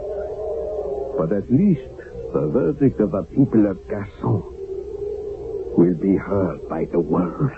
But 1.18 1.32
at 1.34 1.52
least 1.52 1.82
the 2.34 2.48
verdict 2.52 3.00
of 3.00 3.12
the 3.12 3.24
people 3.24 3.68
of 3.70 3.78
Gaston 3.88 4.44
will 5.78 5.96
be 5.96 6.15
heard 6.15 6.68
by 6.70 6.86
the 6.86 7.00
world. 7.00 7.52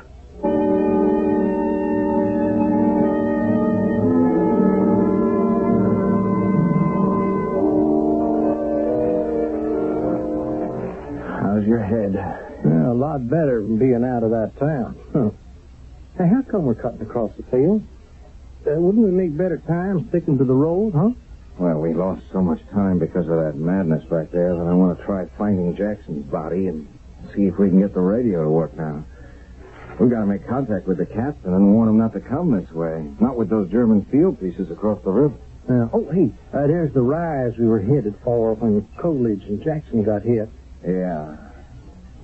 How's 11.41 11.65
your 11.65 11.83
head? 11.83 12.13
Yeah, 12.65 12.91
a 12.91 12.93
lot 12.93 13.27
better 13.29 13.62
than 13.62 13.77
being 13.77 14.03
out 14.03 14.23
of 14.23 14.31
that 14.31 14.51
town. 14.60 15.38
Hey, 16.17 16.25
how 16.27 16.41
come 16.49 16.65
we're 16.65 16.73
cutting 16.73 17.01
across 17.01 17.32
the 17.38 17.43
field? 17.43 17.84
Uh, 18.65 18.73
wouldn't 18.82 19.06
we 19.06 19.12
make 19.12 19.38
better 19.38 19.62
time 19.67 20.08
sticking 20.10 20.39
to 20.39 20.45
the 20.45 20.53
road, 20.53 20.93
huh? 20.95 21.12
Well, 21.60 21.80
we 21.80 21.93
lost 21.93 22.23
so 22.34 22.41
much 22.41 22.60
time 22.73 22.97
because 22.97 23.30
of 23.30 23.38
that 23.38 23.53
madness 23.56 24.03
back 24.10 24.32
there 24.32 24.56
that 24.56 24.65
I 24.65 24.73
want 24.73 24.97
to 24.97 25.06
try 25.06 25.25
finding 25.38 25.75
Jackson's 25.77 26.25
body 26.25 26.67
and 26.67 26.88
see 27.36 27.43
if 27.43 27.60
we 27.60 27.69
can 27.69 27.82
get 27.82 27.93
the 27.93 28.01
radio 28.01 28.43
to 28.43 28.49
work 28.49 28.75
now. 28.75 29.06
We've 29.99 30.10
got 30.10 30.21
to 30.21 30.25
make 30.25 30.47
contact 30.47 30.88
with 30.88 30.97
the 30.97 31.06
captain 31.06 31.53
and 31.53 31.73
warn 31.73 31.89
him 31.89 31.99
not 31.99 32.13
to 32.13 32.19
come 32.19 32.49
this 32.49 32.71
way. 32.71 33.13
Not 33.19 33.38
with 33.38 33.49
those 33.49 33.69
German 33.69 34.06
field 34.12 34.39
pieces 34.39 34.71
across 34.71 34.99
the 35.03 35.12
river. 35.12 35.36
Uh, 35.69 35.89
oh, 35.93 36.08
hey, 36.12 36.34
uh, 36.51 36.65
there's 36.65 36.93
the 36.93 37.01
rise 37.01 37.53
we 37.60 37.67
were 37.67 37.82
headed 37.82 38.15
for 38.23 38.56
when 38.56 38.88
Coolidge 39.01 39.43
and 39.43 39.63
Jackson 39.63 40.03
got 40.03 40.23
hit. 40.23 40.49
Yeah. 40.82 41.46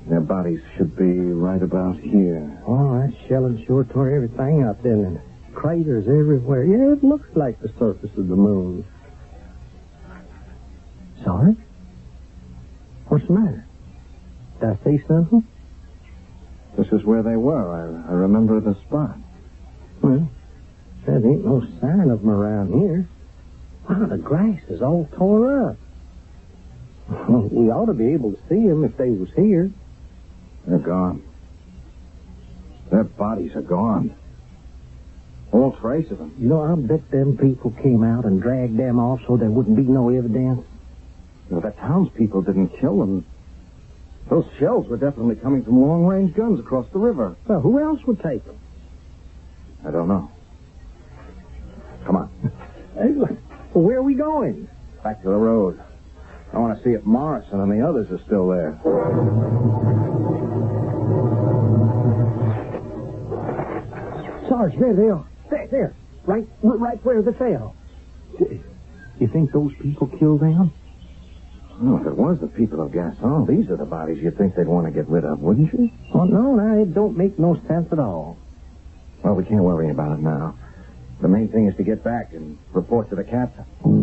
Their 0.07 0.21
bodies 0.21 0.59
should 0.75 0.95
be 0.97 1.05
right 1.05 1.61
about 1.61 1.99
here. 1.99 2.61
Oh, 2.67 2.99
that 2.99 3.13
shelling 3.27 3.63
sure 3.65 3.85
tore 3.85 4.09
everything 4.09 4.63
up 4.63 4.83
then, 4.83 5.05
and 5.05 5.21
craters 5.55 6.05
everywhere. 6.07 6.65
Yeah, 6.65 6.93
it 6.93 7.03
looks 7.03 7.29
like 7.35 7.61
the 7.61 7.69
surface 7.79 8.11
of 8.17 8.27
the 8.27 8.35
moon. 8.35 8.85
Sorry? 11.23 11.55
What's 13.07 13.25
the 13.27 13.33
matter? 13.33 13.65
Did 14.59 14.69
I 14.69 14.83
say 14.83 15.03
something? 15.07 15.47
This 16.77 16.87
is 16.87 17.05
where 17.05 17.23
they 17.23 17.37
were. 17.37 17.73
I, 17.73 18.11
I 18.11 18.13
remember 18.13 18.59
the 18.59 18.75
spot. 18.87 19.15
Well, 20.01 20.29
there 21.05 21.15
ain't 21.15 21.45
no 21.45 21.61
sign 21.79 22.09
of 22.09 22.21
them 22.21 22.29
around 22.29 22.73
here. 22.73 23.07
Wow, 23.89 24.07
the 24.07 24.17
grass 24.17 24.61
is 24.69 24.81
all 24.81 25.07
tore 25.17 25.69
up. 25.69 25.77
we 27.29 27.69
ought 27.69 27.85
to 27.85 27.93
be 27.93 28.13
able 28.13 28.33
to 28.33 28.39
see 28.49 28.67
them 28.67 28.83
if 28.83 28.97
they 28.97 29.09
was 29.09 29.29
here. 29.35 29.71
They're 30.67 30.79
gone. 30.79 31.23
Their 32.91 33.03
bodies 33.03 33.55
are 33.55 33.61
gone. 33.61 34.15
All 35.51 35.75
trace 35.79 36.09
of 36.11 36.17
them. 36.17 36.35
You 36.39 36.49
know, 36.49 36.63
I 36.63 36.75
bet 36.75 37.09
them 37.11 37.37
people 37.37 37.71
came 37.83 38.03
out 38.03 38.25
and 38.25 38.41
dragged 38.41 38.77
them 38.77 38.99
off 38.99 39.19
so 39.27 39.37
there 39.37 39.51
wouldn't 39.51 39.75
be 39.77 39.83
no 39.83 40.09
evidence. 40.09 40.65
Know, 41.49 41.59
the 41.59 41.71
townspeople 41.71 42.41
didn't 42.41 42.69
kill 42.79 42.99
them. 42.99 43.25
Those 44.29 44.45
shells 44.59 44.87
were 44.87 44.97
definitely 44.97 45.35
coming 45.35 45.63
from 45.63 45.81
long-range 45.81 46.35
guns 46.35 46.59
across 46.59 46.87
the 46.91 46.99
river. 46.99 47.35
Well, 47.47 47.59
who 47.59 47.79
else 47.79 47.99
would 48.07 48.21
take 48.23 48.43
them? 48.45 48.57
I 49.85 49.91
don't 49.91 50.07
know. 50.07 50.31
Come 52.05 52.15
on. 52.15 52.51
Hey, 52.93 53.09
where 53.73 53.97
are 53.97 54.03
we 54.03 54.13
going? 54.13 54.67
Back 55.03 55.23
to 55.23 55.29
the 55.29 55.35
road. 55.35 55.81
I 56.53 56.59
want 56.59 56.77
to 56.77 56.83
see 56.83 56.91
if 56.91 57.03
Morrison 57.03 57.59
and 57.59 57.71
the 57.71 57.83
others 57.83 58.05
are 58.11 58.23
still 58.23 58.49
there. 58.49 58.79
Sarge, 64.53 64.73
there 64.77 64.93
they 64.93 65.09
are. 65.09 65.25
There, 65.49 65.67
there. 65.71 65.95
Right, 66.25 66.47
right 66.61 67.03
where 67.03 67.23
they 67.23 67.33
fell. 67.33 67.75
You 69.19 69.27
think 69.33 69.51
those 69.51 69.71
people 69.81 70.07
killed 70.19 70.41
them? 70.41 70.71
Oh, 71.81 71.97
if 71.97 72.05
it 72.05 72.15
was 72.15 72.37
the 72.39 72.47
people 72.47 72.81
of 72.85 72.93
Gaston, 72.93 73.47
these 73.49 73.67
are 73.71 73.77
the 73.77 73.85
bodies 73.85 74.19
you'd 74.21 74.37
think 74.37 74.53
they'd 74.55 74.67
want 74.67 74.85
to 74.85 74.93
get 74.93 75.09
rid 75.09 75.25
of, 75.25 75.39
wouldn't 75.39 75.73
you? 75.73 75.89
Oh, 76.13 76.25
no, 76.25 76.53
no, 76.53 76.83
it 76.83 76.93
don't 76.93 77.17
make 77.17 77.39
no 77.39 77.55
sense 77.67 77.87
at 77.91 77.97
all. 77.97 78.37
Well, 79.23 79.33
we 79.33 79.43
can't 79.43 79.63
worry 79.63 79.89
about 79.89 80.19
it 80.19 80.21
now. 80.21 80.55
The 81.21 81.27
main 81.27 81.49
thing 81.49 81.67
is 81.67 81.75
to 81.77 81.83
get 81.83 82.03
back 82.03 82.33
and 82.33 82.59
report 82.73 83.09
to 83.09 83.15
the 83.15 83.23
captain. 83.23 83.63
Hmm. 83.81 84.02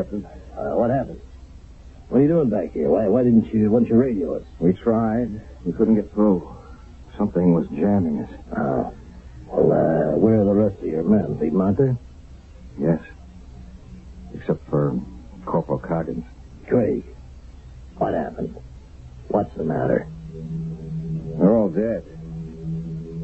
Captain. 0.00 0.24
uh, 0.56 0.76
what 0.76 0.90
happened? 0.90 1.20
What 2.08 2.18
are 2.18 2.22
you 2.22 2.28
doing 2.28 2.48
back 2.48 2.72
here? 2.72 2.88
Why, 2.88 3.06
why 3.06 3.22
didn't 3.22 3.52
you, 3.52 3.70
why 3.70 3.80
didn't 3.80 3.90
you 3.92 4.00
radio 4.00 4.36
us? 4.36 4.44
We 4.58 4.72
tried. 4.72 5.42
We 5.64 5.72
couldn't 5.72 5.96
get 5.96 6.10
through. 6.14 6.56
Something 7.18 7.52
was 7.52 7.68
jamming 7.68 8.24
us. 8.24 8.30
Oh. 8.56 8.94
Well, 9.46 9.72
uh, 9.72 10.16
where 10.16 10.40
are 10.40 10.44
the 10.44 10.54
rest 10.54 10.80
of 10.80 10.86
your 10.86 11.02
men? 11.02 11.38
There? 11.38 11.96
Yes. 12.78 13.00
Except 14.34 14.66
for 14.70 14.98
Corporal 15.44 15.78
Coggins. 15.78 16.24
Craig, 16.66 17.04
what 17.98 18.14
happened? 18.14 18.56
What's 19.28 19.54
the 19.56 19.64
matter? 19.64 20.08
They're 21.38 21.54
all 21.54 21.68
dead. 21.68 22.04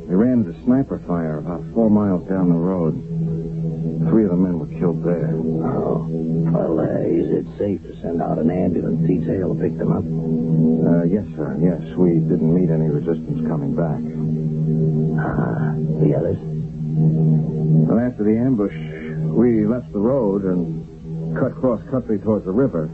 They 0.08 0.14
ran 0.14 0.44
into 0.44 0.62
sniper 0.64 1.00
fire 1.06 1.38
about 1.38 1.64
four 1.72 1.88
miles 1.90 2.28
down 2.28 2.50
the 2.50 2.54
road. 2.54 3.15
Three 4.08 4.24
of 4.24 4.30
the 4.30 4.36
men 4.36 4.58
were 4.58 4.70
killed 4.78 5.02
there. 5.04 5.30
Oh. 5.34 6.06
Well, 6.06 6.80
uh, 6.80 7.04
is 7.06 7.28
it 7.30 7.46
safe 7.58 7.82
to 7.82 7.92
send 8.02 8.22
out 8.22 8.38
an 8.38 8.50
ambulance 8.50 9.06
detail 9.06 9.54
to 9.54 9.60
pick 9.60 9.76
them 9.78 9.92
up? 9.92 10.04
Uh, 10.04 11.04
yes, 11.04 11.26
sir. 11.36 11.58
Yes, 11.60 11.82
we 11.96 12.18
didn't 12.22 12.54
meet 12.54 12.70
any 12.70 12.88
resistance 12.88 13.46
coming 13.46 13.74
back. 13.74 14.00
Ah, 15.20 15.74
the 16.02 16.14
others? 16.16 16.38
Well, 16.40 17.98
after 18.00 18.24
the 18.24 18.36
ambush, 18.38 18.74
we 19.34 19.66
left 19.66 19.92
the 19.92 19.98
road 19.98 20.44
and 20.44 21.36
cut 21.38 21.54
cross 21.60 21.82
country 21.90 22.18
towards 22.18 22.44
the 22.44 22.52
river. 22.52 22.88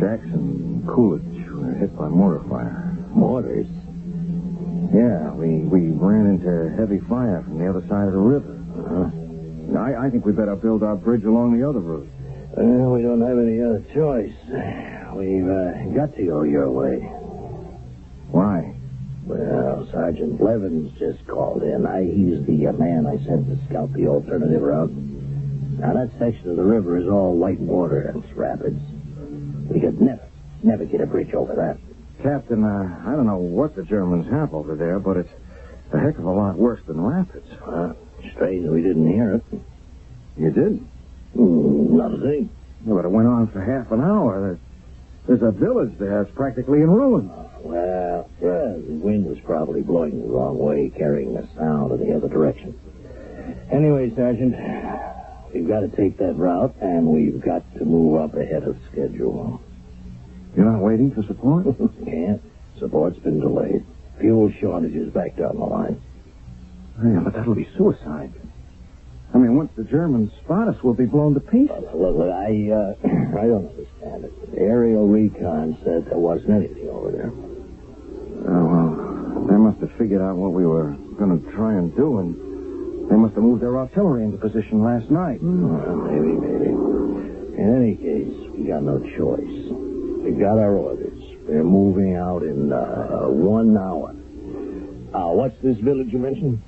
Jackson 0.00 0.82
and 0.82 0.88
Coolidge 0.88 1.50
were 1.50 1.74
hit 1.74 1.96
by 1.98 2.08
mortar 2.08 2.42
fire. 2.48 2.96
Mortars? 3.10 3.66
Yeah, 4.94 5.32
we, 5.34 5.66
we 5.68 5.90
ran 5.90 6.26
into 6.26 6.74
heavy 6.78 7.00
fire 7.08 7.42
from 7.44 7.58
the 7.58 7.68
other 7.68 7.82
side 7.88 8.06
of 8.06 8.14
the 8.14 8.18
river. 8.18 8.54
Uh-huh. 8.78 9.27
I, 9.76 10.06
I 10.06 10.10
think 10.10 10.24
we 10.24 10.32
better 10.32 10.56
build 10.56 10.82
our 10.82 10.96
bridge 10.96 11.24
along 11.24 11.58
the 11.58 11.68
other 11.68 11.80
route. 11.80 12.08
Well, 12.56 12.92
we 12.92 13.02
don't 13.02 13.20
have 13.20 13.38
any 13.38 13.60
other 13.60 13.84
choice. 13.94 14.34
We've 15.14 15.48
uh, 15.48 15.94
got 15.94 16.16
to 16.16 16.24
go 16.24 16.42
your 16.42 16.70
way. 16.70 17.00
Why? 18.30 18.74
Well, 19.24 19.88
Sergeant 19.92 20.38
Blevins 20.38 20.98
just 20.98 21.26
called 21.26 21.62
in. 21.62 21.86
I, 21.86 22.04
he's 22.04 22.44
the 22.46 22.68
uh, 22.68 22.72
man 22.72 23.06
I 23.06 23.22
sent 23.24 23.46
to 23.48 23.58
scout 23.68 23.92
the 23.92 24.06
alternative 24.06 24.62
route. 24.62 24.90
Now, 24.90 25.92
that 25.94 26.10
section 26.18 26.50
of 26.50 26.56
the 26.56 26.64
river 26.64 26.98
is 26.98 27.06
all 27.06 27.36
white 27.36 27.60
water 27.60 28.08
and 28.08 28.24
it's 28.24 28.32
rapids. 28.34 28.80
We 29.70 29.80
could 29.80 30.00
never, 30.00 30.26
never 30.62 30.84
get 30.86 31.00
a 31.00 31.06
bridge 31.06 31.34
over 31.34 31.54
that. 31.54 31.78
Captain, 32.22 32.64
uh, 32.64 33.02
I 33.06 33.12
don't 33.12 33.26
know 33.26 33.36
what 33.36 33.76
the 33.76 33.84
Germans 33.84 34.26
have 34.32 34.54
over 34.54 34.74
there, 34.74 34.98
but 34.98 35.18
it's 35.18 35.30
a 35.92 36.00
heck 36.00 36.18
of 36.18 36.24
a 36.24 36.30
lot 36.30 36.56
worse 36.56 36.80
than 36.86 37.00
rapids. 37.00 37.46
Uh, 38.28 38.34
strange 38.34 38.68
we 38.68 38.82
didn't 38.82 39.10
hear 39.12 39.34
it. 39.34 39.42
You 40.36 40.50
did? 40.50 40.80
Mm, 41.36 41.90
not 41.90 42.14
a 42.14 42.20
thing. 42.20 42.50
Yeah, 42.86 42.94
but 42.94 43.04
it 43.04 43.10
went 43.10 43.28
on 43.28 43.50
for 43.52 43.60
half 43.60 43.90
an 43.92 44.00
hour. 44.00 44.58
There's, 45.26 45.40
there's 45.40 45.54
a 45.54 45.58
village 45.58 45.98
there. 45.98 46.22
It's 46.22 46.34
practically 46.34 46.78
in 46.78 46.90
ruins. 46.90 47.30
Well, 47.60 48.30
yeah, 48.40 48.78
the 48.78 49.00
wind 49.02 49.26
was 49.26 49.38
probably 49.44 49.82
blowing 49.82 50.20
the 50.22 50.28
wrong 50.28 50.58
way, 50.58 50.92
carrying 50.96 51.34
the 51.34 51.46
sound 51.56 51.92
in 51.92 52.08
the 52.08 52.16
other 52.16 52.28
direction. 52.28 52.78
Anyway, 53.72 54.12
Sergeant, 54.14 54.54
we've 55.52 55.68
got 55.68 55.80
to 55.80 55.88
take 55.96 56.16
that 56.18 56.34
route, 56.36 56.74
and 56.80 57.06
we've 57.06 57.40
got 57.42 57.62
to 57.74 57.84
move 57.84 58.20
up 58.20 58.34
ahead 58.34 58.62
of 58.62 58.76
schedule. 58.90 59.60
You're 60.56 60.70
not 60.70 60.80
waiting 60.80 61.12
for 61.12 61.22
support? 61.24 61.66
yeah, 62.06 62.36
support's 62.78 63.18
been 63.18 63.40
delayed. 63.40 63.84
Fuel 64.20 64.52
shortages 64.60 65.12
back 65.12 65.36
down 65.36 65.56
the 65.56 65.64
line. 65.64 66.00
Yeah, 67.04 67.20
but 67.22 67.32
that'll 67.34 67.54
be 67.54 67.68
suicide. 67.76 68.32
I 69.34 69.38
mean, 69.38 69.56
once 69.56 69.70
the 69.76 69.84
Germans 69.84 70.32
spot 70.44 70.68
us, 70.68 70.76
we'll 70.82 70.94
be 70.94 71.04
blown 71.04 71.34
to 71.34 71.40
pieces. 71.40 71.70
Uh, 71.70 71.94
look, 71.96 72.16
look, 72.16 72.32
I, 72.32 72.48
uh, 72.72 72.94
I 73.38 73.46
don't 73.46 73.68
understand 73.68 74.24
it. 74.24 74.32
Aerial 74.56 75.06
recon 75.06 75.76
said 75.84 76.06
there 76.06 76.18
wasn't 76.18 76.50
anything 76.50 76.88
over 76.88 77.12
there. 77.12 77.30
Oh, 78.48 78.64
well, 78.64 79.46
they 79.46 79.56
must 79.56 79.80
have 79.80 79.92
figured 79.98 80.22
out 80.22 80.36
what 80.36 80.52
we 80.52 80.64
were 80.66 80.92
going 81.18 81.38
to 81.38 81.50
try 81.52 81.74
and 81.74 81.94
do, 81.94 82.18
and 82.18 83.10
they 83.10 83.16
must 83.16 83.34
have 83.34 83.44
moved 83.44 83.62
their 83.62 83.76
artillery 83.76 84.24
into 84.24 84.38
position 84.38 84.82
last 84.82 85.10
night. 85.10 85.38
Well, 85.42 85.96
maybe, 86.08 86.32
maybe. 86.40 86.70
In 87.58 87.68
any 87.76 87.94
case, 87.96 88.32
we 88.56 88.68
got 88.68 88.82
no 88.82 88.98
choice. 89.18 90.24
We 90.24 90.32
got 90.40 90.58
our 90.58 90.72
orders. 90.74 91.18
We're 91.46 91.64
moving 91.64 92.16
out 92.16 92.42
in 92.42 92.72
uh, 92.72 93.28
one 93.28 93.76
hour. 93.76 94.14
Uh, 95.12 95.32
what's 95.34 95.56
this 95.62 95.76
village 95.78 96.08
you 96.12 96.18
mentioned? 96.18 96.62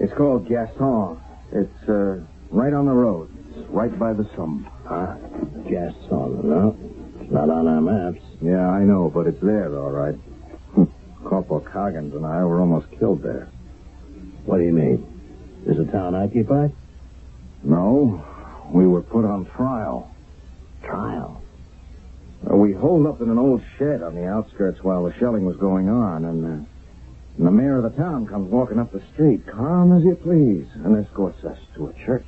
It's 0.00 0.12
called 0.14 0.48
Gaston. 0.48 1.20
It's 1.52 1.88
uh, 1.88 2.20
right 2.50 2.72
on 2.72 2.86
the 2.86 2.92
road. 2.92 3.30
It's 3.56 3.68
right 3.68 3.96
by 3.98 4.12
the 4.12 4.28
Somme. 4.34 4.64
Huh? 4.84 5.14
Gaston, 5.68 6.48
no? 6.48 6.76
It's 7.20 7.30
not 7.30 7.50
on 7.50 7.66
our 7.68 7.80
maps. 7.80 8.24
Yeah, 8.40 8.68
I 8.68 8.84
know, 8.84 9.10
but 9.12 9.26
it's 9.26 9.40
there, 9.42 9.76
all 9.78 9.90
right. 9.90 10.16
Corporal 11.24 11.60
Coggins 11.60 12.14
and 12.14 12.26
I 12.26 12.44
were 12.44 12.60
almost 12.60 12.86
killed 12.98 13.22
there. 13.22 13.48
What 14.44 14.58
do 14.58 14.64
you 14.64 14.72
mean? 14.72 15.06
Is 15.66 15.76
the 15.76 15.84
town 15.92 16.14
occupied? 16.14 16.74
No, 17.62 18.24
we 18.72 18.86
were 18.86 19.02
put 19.02 19.24
on 19.24 19.46
trial. 19.46 20.10
Trial. 20.82 21.40
Uh, 22.50 22.56
we 22.56 22.72
holed 22.72 23.06
up 23.06 23.20
in 23.20 23.30
an 23.30 23.38
old 23.38 23.62
shed 23.78 24.02
on 24.02 24.16
the 24.16 24.26
outskirts 24.26 24.82
while 24.82 25.04
the 25.04 25.14
shelling 25.20 25.44
was 25.44 25.56
going 25.58 25.88
on, 25.88 26.24
and, 26.24 26.44
uh, 26.44 26.68
and 27.36 27.46
the 27.46 27.50
mayor 27.50 27.78
of 27.78 27.84
the 27.84 27.98
town 27.98 28.26
comes 28.26 28.50
walking 28.50 28.78
up 28.78 28.92
the 28.92 29.02
street, 29.14 29.46
calm 29.46 29.96
as 29.96 30.04
you 30.04 30.16
please, 30.16 30.66
and 30.84 31.04
escorts 31.04 31.42
us 31.44 31.58
to 31.74 31.86
a 31.86 32.04
church. 32.04 32.26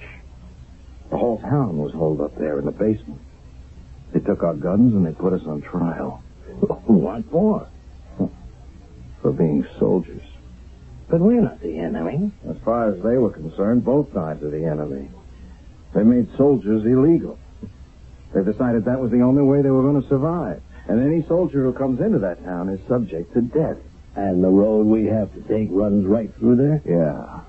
The 1.10 1.18
whole 1.18 1.38
town 1.38 1.78
was 1.78 1.92
holed 1.92 2.20
up 2.20 2.36
there 2.36 2.58
in 2.58 2.64
the 2.64 2.72
basement. 2.72 3.20
They 4.12 4.20
took 4.20 4.42
our 4.42 4.54
guns 4.54 4.94
and 4.94 5.04
they 5.06 5.12
put 5.12 5.32
us 5.32 5.46
on 5.46 5.62
trial. 5.62 6.22
What 6.86 7.24
for? 7.30 7.68
For 9.22 9.32
being 9.32 9.66
soldiers. 9.78 10.22
But 11.08 11.20
we're 11.20 11.42
not 11.42 11.60
the 11.60 11.78
enemy. 11.78 12.32
As 12.48 12.56
far 12.64 12.90
as 12.90 13.02
they 13.02 13.16
were 13.16 13.30
concerned, 13.30 13.84
both 13.84 14.12
sides 14.14 14.42
are 14.42 14.50
the 14.50 14.64
enemy. 14.64 15.10
They 15.94 16.02
made 16.02 16.28
soldiers 16.36 16.84
illegal. 16.84 17.38
They 18.34 18.42
decided 18.42 18.84
that 18.84 19.00
was 19.00 19.10
the 19.10 19.22
only 19.22 19.42
way 19.42 19.62
they 19.62 19.70
were 19.70 19.82
going 19.82 20.02
to 20.02 20.08
survive. 20.08 20.62
And 20.88 21.00
any 21.00 21.26
soldier 21.28 21.64
who 21.64 21.72
comes 21.72 22.00
into 22.00 22.18
that 22.20 22.44
town 22.44 22.68
is 22.68 22.80
subject 22.88 23.32
to 23.34 23.42
death. 23.42 23.76
And 24.16 24.44
the 24.44 24.48
road 24.48 24.86
we 24.86 25.06
have 25.06 25.32
to 25.34 25.40
take 25.42 25.68
runs 25.70 26.06
right 26.06 26.32
through 26.38 26.56
there? 26.56 26.82
Yeah. 26.84 27.40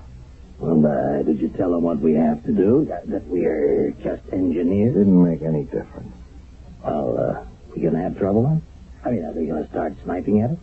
Well, 0.58 0.84
uh, 0.86 1.22
did 1.22 1.40
you 1.40 1.48
tell 1.50 1.70
them 1.72 1.82
what 1.82 2.00
we 2.00 2.14
have 2.14 2.42
to 2.44 2.52
do? 2.52 2.86
That, 2.88 3.08
that 3.10 3.26
we're 3.26 3.92
just 4.02 4.22
engineers? 4.32 4.94
Didn't 4.94 5.22
make 5.22 5.42
any 5.42 5.64
difference. 5.64 6.14
Well, 6.82 7.18
uh, 7.18 7.44
we 7.74 7.82
gonna 7.82 8.02
have 8.02 8.18
trouble 8.18 8.42
then? 8.44 8.62
I 9.04 9.10
mean, 9.10 9.24
are 9.24 9.32
they 9.34 9.46
gonna 9.46 9.68
start 9.68 9.94
sniping 10.04 10.40
at 10.42 10.50
us? 10.52 10.58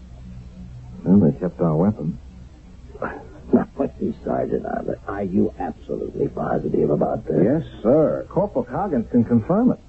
Well, 1.06 1.20
they 1.20 1.38
kept 1.40 1.62
our 1.62 1.76
weapons. 1.76 2.18
Now, 3.54 3.70
listen, 3.78 4.16
Sergeant, 4.26 4.66
are, 4.66 4.84
are 5.08 5.24
you 5.24 5.54
absolutely 5.60 6.28
positive 6.30 6.90
about 6.90 7.26
this? 7.26 7.38
Yes, 7.44 7.82
sir. 7.84 8.26
Corporal 8.30 8.66
Coggins 8.66 9.06
can 9.12 9.24
confirm 9.24 9.72
it. 9.72 9.80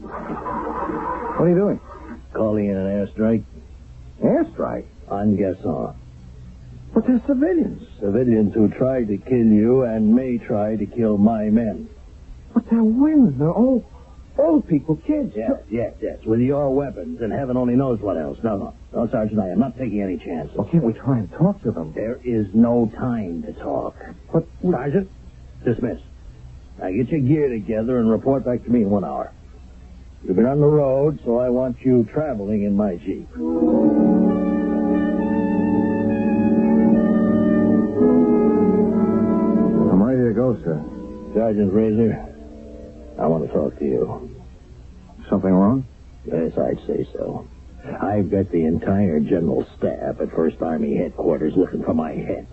What 0.00 1.44
are 1.44 1.48
you 1.48 1.54
doing? 1.54 1.80
Calling 2.32 2.66
in 2.66 2.76
an 2.76 2.86
airstrike 2.86 3.44
Airstrike? 4.22 4.86
On 5.08 5.36
Gaston. 5.36 5.94
But 6.94 7.06
they're 7.06 7.22
civilians. 7.26 7.82
Civilians 8.00 8.54
who 8.54 8.68
tried 8.68 9.08
to 9.08 9.18
kill 9.18 9.46
you 9.46 9.82
and 9.82 10.14
may 10.14 10.38
try 10.38 10.76
to 10.76 10.86
kill 10.86 11.18
my 11.18 11.44
men. 11.50 11.88
But 12.54 12.64
they're 12.70 12.82
women. 12.82 13.38
They're 13.38 13.50
old, 13.50 13.84
old 14.38 14.66
people, 14.66 14.96
kids. 15.06 15.32
Yes, 15.36 15.52
yes, 15.70 15.94
yes. 16.00 16.18
With 16.24 16.40
your 16.40 16.74
weapons 16.74 17.20
and 17.20 17.32
heaven 17.32 17.56
only 17.56 17.74
knows 17.74 18.00
what 18.00 18.16
else. 18.16 18.38
No, 18.42 18.56
no. 18.56 18.74
No, 18.94 19.08
Sergeant, 19.10 19.38
I 19.38 19.50
am 19.50 19.58
not 19.60 19.76
taking 19.76 20.00
any 20.00 20.16
chances. 20.16 20.56
Well, 20.56 20.68
can't 20.72 20.82
we 20.82 20.94
try 20.94 21.18
and 21.18 21.30
talk 21.32 21.62
to 21.64 21.70
them? 21.70 21.92
There 21.94 22.18
is 22.24 22.46
no 22.54 22.90
time 22.96 23.42
to 23.42 23.52
talk. 23.52 23.94
But 24.32 24.46
Sergeant, 24.62 25.10
dismiss. 25.64 25.98
Now 26.78 26.90
get 26.90 27.08
your 27.08 27.20
gear 27.20 27.48
together 27.48 27.98
and 27.98 28.10
report 28.10 28.44
back 28.44 28.64
to 28.64 28.70
me 28.70 28.82
in 28.82 28.90
one 28.90 29.04
hour. 29.04 29.32
You've 30.24 30.36
been 30.36 30.46
on 30.46 30.60
the 30.60 30.66
road, 30.66 31.20
so 31.24 31.38
I 31.38 31.50
want 31.50 31.76
you 31.82 32.08
traveling 32.12 32.64
in 32.64 32.76
my 32.76 32.96
Jeep. 32.96 33.28
I'm 40.46 40.52
ready 40.52 40.62
to 40.62 40.68
go, 40.68 41.32
sir. 41.32 41.32
Sergeant 41.34 41.72
Razor, 41.72 43.20
I 43.20 43.26
want 43.26 43.46
to 43.46 43.52
talk 43.52 43.78
to 43.78 43.84
you. 43.84 44.30
Something 45.28 45.52
wrong? 45.52 45.86
Yes, 46.24 46.52
I'd 46.56 46.78
say 46.86 47.06
so. 47.12 47.48
I've 48.00 48.30
got 48.30 48.50
the 48.50 48.64
entire 48.64 49.20
general 49.20 49.66
staff 49.76 50.20
at 50.20 50.30
First 50.34 50.60
Army 50.60 50.96
headquarters 50.96 51.54
looking 51.56 51.82
for 51.82 51.94
my 51.94 52.12
head. 52.12 52.46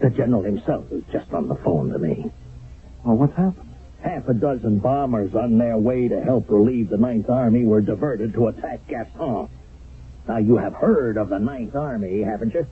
The 0.00 0.10
general 0.10 0.42
himself 0.42 0.86
is 0.90 1.04
just 1.12 1.32
on 1.32 1.48
the 1.48 1.54
phone 1.56 1.90
to 1.90 1.98
me. 1.98 2.30
Well, 3.04 3.16
what's 3.16 3.36
happened? 3.36 3.70
Half 4.02 4.28
a 4.28 4.34
dozen 4.34 4.78
bombers 4.80 5.34
on 5.34 5.58
their 5.58 5.78
way 5.78 6.08
to 6.08 6.20
help 6.22 6.50
relieve 6.50 6.90
the 6.90 6.98
Ninth 6.98 7.30
Army 7.30 7.64
were 7.64 7.80
diverted 7.80 8.34
to 8.34 8.48
attack 8.48 8.86
Gaston. 8.88 9.48
Now, 10.28 10.38
you 10.38 10.56
have 10.56 10.74
heard 10.74 11.16
of 11.16 11.28
the 11.28 11.38
Ninth 11.38 11.76
Army, 11.76 12.22
haven't 12.22 12.54
you? 12.54 12.66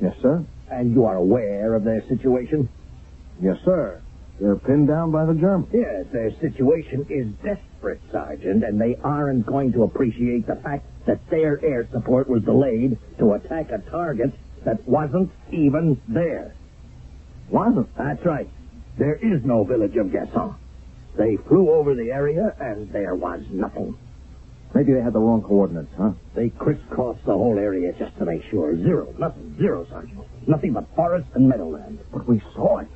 Yes, 0.00 0.14
sir. 0.22 0.44
And 0.70 0.92
you 0.94 1.06
are 1.06 1.16
aware 1.16 1.74
of 1.74 1.84
their 1.84 2.06
situation? 2.08 2.68
Yes, 3.40 3.56
sir. 3.64 4.02
They're 4.40 4.56
pinned 4.56 4.86
down 4.86 5.10
by 5.10 5.24
the 5.24 5.34
Germans. 5.34 5.68
Yes, 5.72 6.06
their 6.12 6.30
situation 6.40 7.06
is 7.10 7.26
desperate, 7.44 8.00
Sergeant, 8.12 8.62
and 8.62 8.80
they 8.80 8.96
aren't 9.02 9.46
going 9.46 9.72
to 9.72 9.82
appreciate 9.82 10.46
the 10.46 10.56
fact 10.56 10.86
that 11.06 11.28
their 11.28 11.64
air 11.64 11.88
support 11.92 12.28
was 12.28 12.42
delayed 12.44 12.98
to 13.18 13.32
attack 13.32 13.70
a 13.70 13.78
target 13.90 14.32
that 14.64 14.86
wasn't 14.86 15.30
even 15.50 16.00
there. 16.08 16.54
Wasn't? 17.50 17.88
That's 17.96 18.24
right. 18.24 18.48
There 18.96 19.16
is 19.16 19.44
no 19.44 19.64
village 19.64 19.96
of 19.96 20.12
Gaston. 20.12 20.54
They 21.16 21.36
flew 21.48 21.70
over 21.70 21.94
the 21.94 22.12
area, 22.12 22.54
and 22.60 22.92
there 22.92 23.16
was 23.16 23.42
nothing. 23.50 23.96
Maybe 24.74 24.92
they 24.92 25.00
had 25.00 25.14
the 25.14 25.18
wrong 25.18 25.42
coordinates, 25.42 25.90
huh? 25.96 26.12
They 26.34 26.50
crisscrossed 26.50 27.24
the 27.24 27.32
whole 27.32 27.58
area 27.58 27.92
just 27.98 28.16
to 28.18 28.24
make 28.26 28.42
sure. 28.50 28.76
Zero. 28.76 29.12
Nothing. 29.18 29.56
Zero, 29.58 29.86
Sergeant. 29.88 30.20
Nothing 30.46 30.74
but 30.74 30.86
forest 30.94 31.26
and 31.34 31.48
meadowland. 31.48 31.98
But 32.12 32.28
we 32.28 32.40
saw 32.54 32.78
it. 32.78 32.88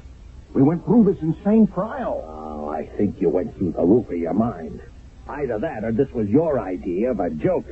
We 0.54 0.62
went 0.62 0.84
through 0.84 1.04
this 1.04 1.22
insane 1.22 1.66
trial. 1.68 2.24
Oh, 2.28 2.68
I 2.68 2.86
think 2.96 3.20
you 3.20 3.28
went 3.28 3.56
through 3.56 3.72
the 3.72 3.82
roof 3.82 4.08
of 4.08 4.16
your 4.16 4.34
mind. 4.34 4.80
Either 5.28 5.58
that 5.58 5.84
or 5.84 5.92
this 5.92 6.10
was 6.12 6.28
your 6.28 6.60
idea 6.60 7.10
of 7.10 7.20
a 7.20 7.30
joke. 7.30 7.66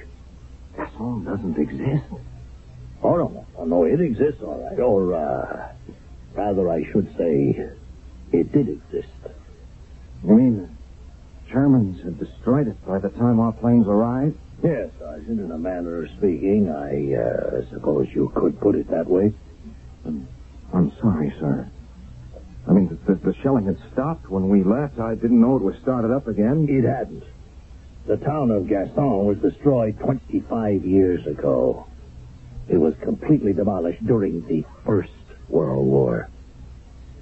Gaston 0.76 1.24
doesn't 1.24 1.58
exist. 1.58 2.04
Oh, 3.02 3.16
no. 3.16 3.46
Oh, 3.56 3.64
no, 3.64 3.84
it 3.84 4.00
exists, 4.00 4.42
all 4.42 4.62
right. 4.62 4.78
Or, 4.78 5.14
uh, 5.14 5.72
rather, 6.34 6.70
I 6.70 6.82
should 6.92 7.08
say, 7.16 7.56
it 8.32 8.52
did 8.52 8.68
exist. 8.68 9.08
You 10.22 10.34
mean 10.34 10.56
the 10.58 11.52
Germans 11.52 12.02
had 12.02 12.18
destroyed 12.18 12.68
it 12.68 12.86
by 12.86 12.98
the 12.98 13.08
time 13.08 13.40
our 13.40 13.52
planes 13.52 13.86
arrived? 13.88 14.36
Yes, 14.62 14.90
Sergeant, 14.98 15.40
in 15.40 15.50
a 15.50 15.58
manner 15.58 16.04
of 16.04 16.10
speaking, 16.18 16.70
I 16.70 17.14
uh, 17.14 17.70
suppose 17.70 18.08
you 18.14 18.30
could 18.34 18.60
put 18.60 18.74
it 18.74 18.88
that 18.90 19.08
way. 19.08 19.32
I'm 20.04 20.92
sorry, 21.00 21.34
sir. 21.40 21.70
I 22.68 22.72
mean, 22.72 22.98
the, 23.06 23.14
the, 23.14 23.34
shelling 23.42 23.66
had 23.66 23.78
stopped 23.92 24.28
when 24.28 24.48
we 24.48 24.62
left. 24.62 24.98
I 24.98 25.14
didn't 25.14 25.40
know 25.40 25.56
it 25.56 25.62
was 25.62 25.76
started 25.82 26.10
up 26.10 26.28
again. 26.28 26.66
It 26.68 26.84
hadn't. 26.84 27.24
The 28.06 28.16
town 28.16 28.50
of 28.50 28.68
Gaston 28.68 29.24
was 29.24 29.38
destroyed 29.38 29.98
25 29.98 30.84
years 30.84 31.26
ago. 31.26 31.86
It 32.68 32.76
was 32.76 32.94
completely 33.02 33.52
demolished 33.52 34.06
during 34.06 34.46
the 34.46 34.64
First 34.84 35.10
World 35.48 35.86
War. 35.86 36.28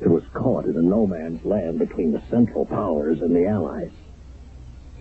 It 0.01 0.09
was 0.09 0.23
caught 0.35 0.67
in 0.67 0.77
a 0.77 0.83
no 0.83 1.07
man's 1.07 1.45
land 1.45 1.79
between 1.79 2.13
the 2.13 2.23
Central 2.31 2.67
Powers 2.67 3.21
and 3.21 3.35
the 3.35 3.47
Allies. 3.47 3.91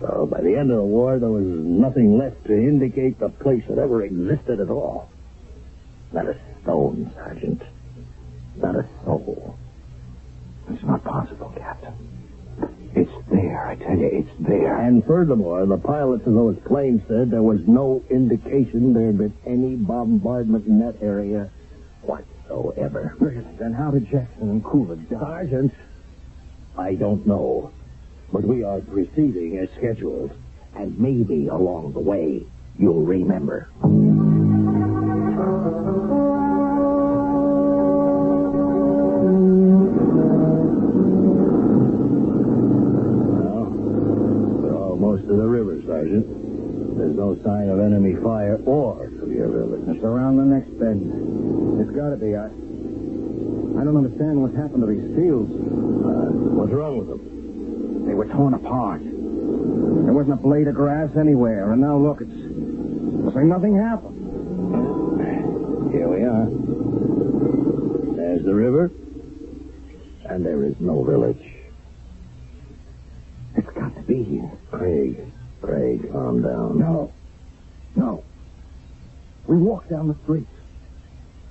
So 0.00 0.28
by 0.30 0.40
the 0.40 0.56
end 0.56 0.70
of 0.70 0.78
the 0.78 0.84
war, 0.84 1.18
there 1.18 1.28
was 1.28 1.44
nothing 1.44 2.18
left 2.18 2.44
to 2.46 2.52
indicate 2.52 3.18
the 3.18 3.28
place 3.28 3.64
had 3.68 3.78
ever 3.78 4.04
existed 4.04 4.60
at 4.60 4.70
all. 4.70 5.10
Not 6.12 6.28
a 6.28 6.38
stone, 6.62 7.12
Sergeant. 7.14 7.62
And 14.88 15.04
furthermore, 15.04 15.66
the 15.66 15.76
pilots 15.76 16.26
of 16.26 16.32
those 16.32 16.56
planes 16.64 17.02
said 17.08 17.30
there 17.30 17.42
was 17.42 17.60
no 17.66 18.02
indication 18.08 18.94
there 18.94 19.08
had 19.08 19.18
been 19.18 19.34
any 19.44 19.76
bombardment 19.76 20.66
in 20.66 20.78
that 20.78 21.02
area 21.02 21.50
whatsoever. 22.00 23.14
Really? 23.20 23.44
Then 23.58 23.74
how 23.74 23.90
did 23.90 24.10
Jackson 24.10 24.48
and 24.48 24.64
Cooler 24.64 24.96
die? 24.96 25.18
Sergeant, 25.20 25.74
I 26.78 26.94
don't 26.94 27.26
know. 27.26 27.70
But 28.32 28.44
we 28.44 28.64
are 28.64 28.80
proceeding 28.80 29.58
as 29.58 29.68
scheduled. 29.76 30.30
And 30.74 30.98
maybe 30.98 31.48
along 31.48 31.92
the 31.92 32.00
way, 32.00 32.46
you'll 32.78 33.02
remember. 33.02 33.68
Sergeant. 45.98 46.94
There's 46.96 47.16
no 47.16 47.34
sign 47.42 47.68
of 47.68 47.80
enemy 47.80 48.14
fire 48.22 48.54
or 48.66 49.10
severe 49.18 49.48
village. 49.48 49.82
It's 49.88 50.04
around 50.04 50.36
the 50.38 50.46
next 50.46 50.70
bend. 50.78 51.10
It's 51.82 51.90
got 51.90 52.10
to 52.10 52.16
be. 52.16 52.38
I, 52.38 52.46
I 52.46 53.82
don't 53.82 53.98
understand 53.98 54.38
what's 54.38 54.54
happened 54.54 54.86
to 54.86 54.90
these 54.94 55.10
fields. 55.18 55.50
Uh, 55.50 56.54
what's 56.54 56.70
wrong 56.70 57.02
with 57.02 57.08
them? 57.10 58.06
They 58.06 58.14
were 58.14 58.26
torn 58.26 58.54
apart. 58.54 59.02
There 59.02 60.14
wasn't 60.14 60.38
a 60.38 60.42
blade 60.42 60.68
of 60.68 60.76
grass 60.76 61.10
anywhere, 61.18 61.72
and 61.72 61.82
now 61.82 61.98
look, 61.98 62.20
it's. 62.20 62.30
It's 62.30 63.34
like 63.34 63.50
nothing 63.50 63.74
happened. 63.76 64.14
Here 65.90 66.06
we 66.06 66.22
are. 66.22 66.46
There's 68.14 68.44
the 68.44 68.54
river, 68.54 68.92
and 70.30 70.46
there 70.46 70.62
is 70.62 70.76
no 70.78 71.02
village. 71.02 71.42
It's 73.56 73.66
got 73.74 73.96
to 73.96 74.02
be 74.02 74.22
here. 74.22 74.52
Craig, 74.70 75.32
Craig, 75.60 76.10
calm 76.12 76.42
down. 76.42 76.78
No. 76.78 77.12
No. 77.96 78.24
We 79.46 79.56
walked 79.56 79.90
down 79.90 80.08
the 80.08 80.16
street. 80.24 80.46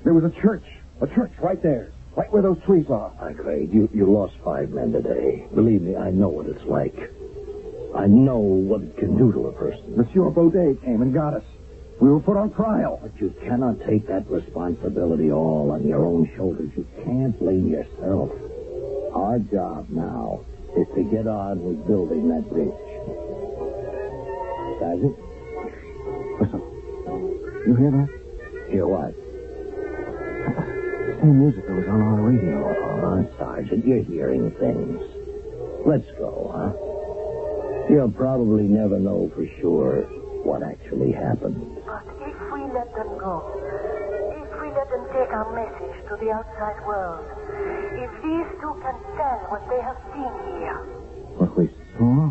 There 0.03 0.14
was 0.14 0.24
a 0.24 0.41
church. 0.41 0.64
A 1.01 1.08
church 1.08 1.32
right 1.41 1.62
there. 1.62 1.91
Right 2.16 2.32
where 2.32 2.41
those 2.41 2.58
trees 2.66 2.86
are. 2.89 3.12
I 3.22 3.34
Craig. 3.34 3.70
You, 3.74 3.89
you 3.93 4.12
lost 4.12 4.34
five 4.43 4.70
men 4.70 4.91
today. 4.91 5.47
Believe 5.53 5.82
me, 5.82 5.95
I 5.95 6.10
know 6.10 6.30
what 6.30 6.47
it's 6.47 6.64
like. 6.66 6.95
I 7.95 8.08
know 8.08 8.38
what 8.38 8.82
it 8.82 8.97
can 8.97 9.18
do 9.18 9.32
to 9.32 9.47
a 9.47 9.53
person. 9.53 9.97
Monsieur 9.97 10.30
Baudet 10.32 10.82
came 10.84 11.01
and 11.01 11.14
got 11.14 11.34
us. 11.34 11.43
We 11.99 12.10
were 12.10 12.20
put 12.20 12.38
on 12.38 12.53
trial. 12.53 12.99
But 13.01 13.20
you 13.20 13.34
cannot 13.43 13.80
take 13.88 14.08
that 14.08 14.30
responsibility 14.30 15.32
all 15.32 15.72
on 15.72 15.88
your 15.88 16.05
own 16.05 16.30
shoulders. 16.36 16.72
You 16.76 16.88
can't 17.03 17.38
blame 17.39 17.68
yourself. 17.68 18.32
Our 19.14 19.39
job 19.39 19.88
now 19.89 20.45
is 20.78 20.88
to 20.95 21.03
get 21.10 21.28
on 21.28 21.64
with 21.64 21.88
building 21.88 22.30
that 22.30 22.49
bridge. 22.49 22.86
Sergeant. 24.80 25.15
Listen. 26.39 26.61
You 27.67 27.75
hear 27.75 27.91
that? 27.91 28.09
Hear 28.71 28.88
what? 28.88 29.13
Same 31.19 31.39
music 31.39 31.65
that 31.67 31.73
was 31.75 31.88
on 31.88 32.01
our 32.01 32.21
radio. 32.21 32.61
Oh, 32.61 33.25
Sergeant, 33.39 33.86
you're 33.86 34.03
hearing 34.03 34.51
things. 34.59 35.01
Let's 35.86 36.05
go, 36.19 36.51
huh? 36.53 36.71
You'll 37.89 38.11
probably 38.11 38.63
never 38.63 38.99
know 38.99 39.32
for 39.34 39.47
sure 39.59 40.03
what 40.43 40.61
actually 40.61 41.11
happened. 41.11 41.57
But 41.88 42.03
if 42.21 42.38
we 42.53 42.61
let 42.75 42.93
them 42.93 43.09
go, 43.17 43.41
if 44.38 44.49
we 44.61 44.67
let 44.75 44.88
them 44.91 45.05
take 45.15 45.32
our 45.34 45.47
message 45.55 45.97
to 46.11 46.13
the 46.21 46.30
outside 46.32 46.86
world, 46.86 47.25
if 47.97 48.11
these 48.21 48.49
two 48.61 48.73
can 48.84 48.95
tell 49.17 49.39
what 49.49 49.63
they 49.71 49.82
have 49.82 49.97
seen 50.13 50.34
here, 50.59 50.80
What 51.39 51.57
we 51.57 51.67
saw? 51.97 52.30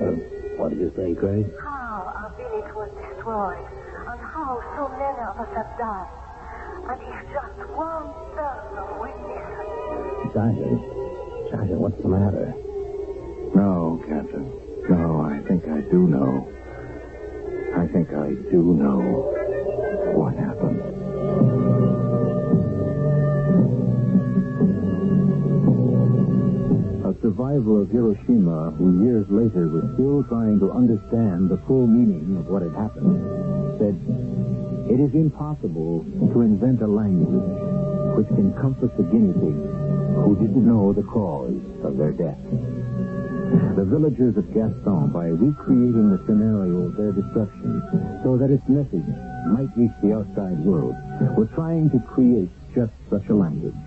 Uh, 0.00 0.16
what 0.56 0.70
do 0.70 0.76
you 0.76 0.90
say, 0.96 1.14
Craig? 1.14 1.46
how 1.60 1.81
village 2.52 2.74
was 2.74 2.90
destroyed, 3.00 3.64
and 4.12 4.20
how 4.20 4.60
so 4.76 4.88
many 4.92 5.20
of 5.24 5.40
us 5.40 5.48
have 5.56 5.72
died, 5.78 6.08
and 6.90 7.00
if 7.00 7.32
just 7.32 7.70
one 7.72 8.12
person 8.36 8.84
will 9.00 9.16
listen, 9.32 10.32
Sergeant. 10.34 10.80
Sergeant, 11.50 11.80
what's 11.80 12.00
the 12.02 12.08
matter? 12.08 12.54
No, 13.54 14.02
Captain. 14.08 14.52
No, 14.88 15.22
I 15.22 15.40
think 15.48 15.64
I 15.64 15.80
do 15.90 16.08
know. 16.08 16.48
I 17.76 17.86
think 17.92 18.08
I 18.10 18.34
do 18.50 18.60
know 18.76 19.32
what 20.14 20.34
happened. 20.34 20.51
A 27.22 27.30
survivor 27.30 27.82
of 27.82 27.90
Hiroshima 27.90 28.74
who 28.78 29.04
years 29.06 29.24
later 29.30 29.68
was 29.68 29.86
still 29.94 30.24
trying 30.24 30.58
to 30.58 30.72
understand 30.72 31.48
the 31.48 31.62
full 31.68 31.86
meaning 31.86 32.36
of 32.36 32.48
what 32.48 32.62
had 32.62 32.74
happened 32.74 33.14
said, 33.78 33.94
It 34.90 34.98
is 34.98 35.14
impossible 35.14 36.02
to 36.02 36.40
invent 36.40 36.82
a 36.82 36.88
language 36.88 37.46
which 38.18 38.26
can 38.34 38.52
comfort 38.58 38.96
the 38.96 39.04
guinea 39.04 39.38
pigs 39.38 39.70
who 40.18 40.34
didn't 40.34 40.66
know 40.66 40.92
the 40.92 41.06
cause 41.06 41.54
of 41.84 41.96
their 41.96 42.10
death. 42.10 42.42
The 43.78 43.86
villagers 43.86 44.36
of 44.36 44.52
Gaston, 44.52 45.14
by 45.14 45.30
recreating 45.30 46.10
the 46.10 46.26
scenario 46.26 46.90
of 46.90 46.96
their 46.96 47.12
destruction 47.12 48.18
so 48.26 48.36
that 48.36 48.50
its 48.50 48.66
message 48.66 49.06
might 49.46 49.70
reach 49.78 49.94
the 50.02 50.18
outside 50.18 50.58
world, 50.66 50.98
were 51.38 51.46
trying 51.54 51.88
to 51.90 52.00
create 52.02 52.50
just 52.74 52.90
such 53.08 53.28
a 53.30 53.34
language. 53.34 53.78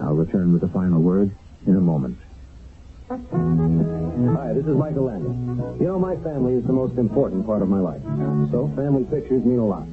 I'll 0.00 0.16
return 0.16 0.54
with 0.54 0.62
the 0.62 0.72
final 0.72 1.02
word 1.02 1.36
in 1.66 1.76
a 1.76 1.80
moment. 1.80 2.18
Hi, 3.08 4.52
this 4.54 4.64
is 4.64 4.74
Michael 4.76 5.04
Landon. 5.04 5.76
You 5.78 5.86
know, 5.86 5.98
my 5.98 6.16
family 6.16 6.54
is 6.54 6.64
the 6.64 6.72
most 6.72 6.96
important 6.98 7.44
part 7.44 7.62
of 7.62 7.68
my 7.68 7.80
life. 7.80 8.02
So, 8.50 8.72
family 8.74 9.04
pictures 9.04 9.44
mean 9.44 9.58
a 9.58 9.66
lot. 9.66 9.86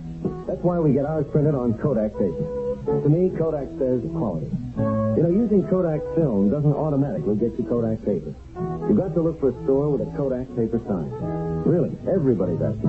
That's 0.48 0.62
why 0.64 0.80
we 0.80 0.94
get 0.94 1.06
ours 1.06 1.26
printed 1.32 1.56
on 1.56 1.74
Kodak 1.80 2.14
paper. 2.14 2.48
To 2.86 3.10
me, 3.10 3.30
Kodak 3.38 3.68
says 3.78 4.02
quality. 4.16 4.50
You 5.18 5.22
know, 5.24 5.30
using 5.30 5.68
Kodak 5.68 6.02
film 6.16 6.50
doesn't 6.50 6.74
automatically 6.74 7.36
get 7.36 7.58
you 7.60 7.66
Kodak 7.68 8.00
paper. 8.06 8.34
You've 8.88 8.98
got 8.98 9.14
to 9.14 9.22
look 9.22 9.40
for 9.40 9.50
a 9.50 9.64
store 9.64 9.90
with 9.90 10.02
a 10.02 10.10
Kodak 10.18 10.48
paper 10.56 10.80
sign. 10.88 11.12
Really, 11.68 11.92
everybody 12.08 12.56
does. 12.58 12.80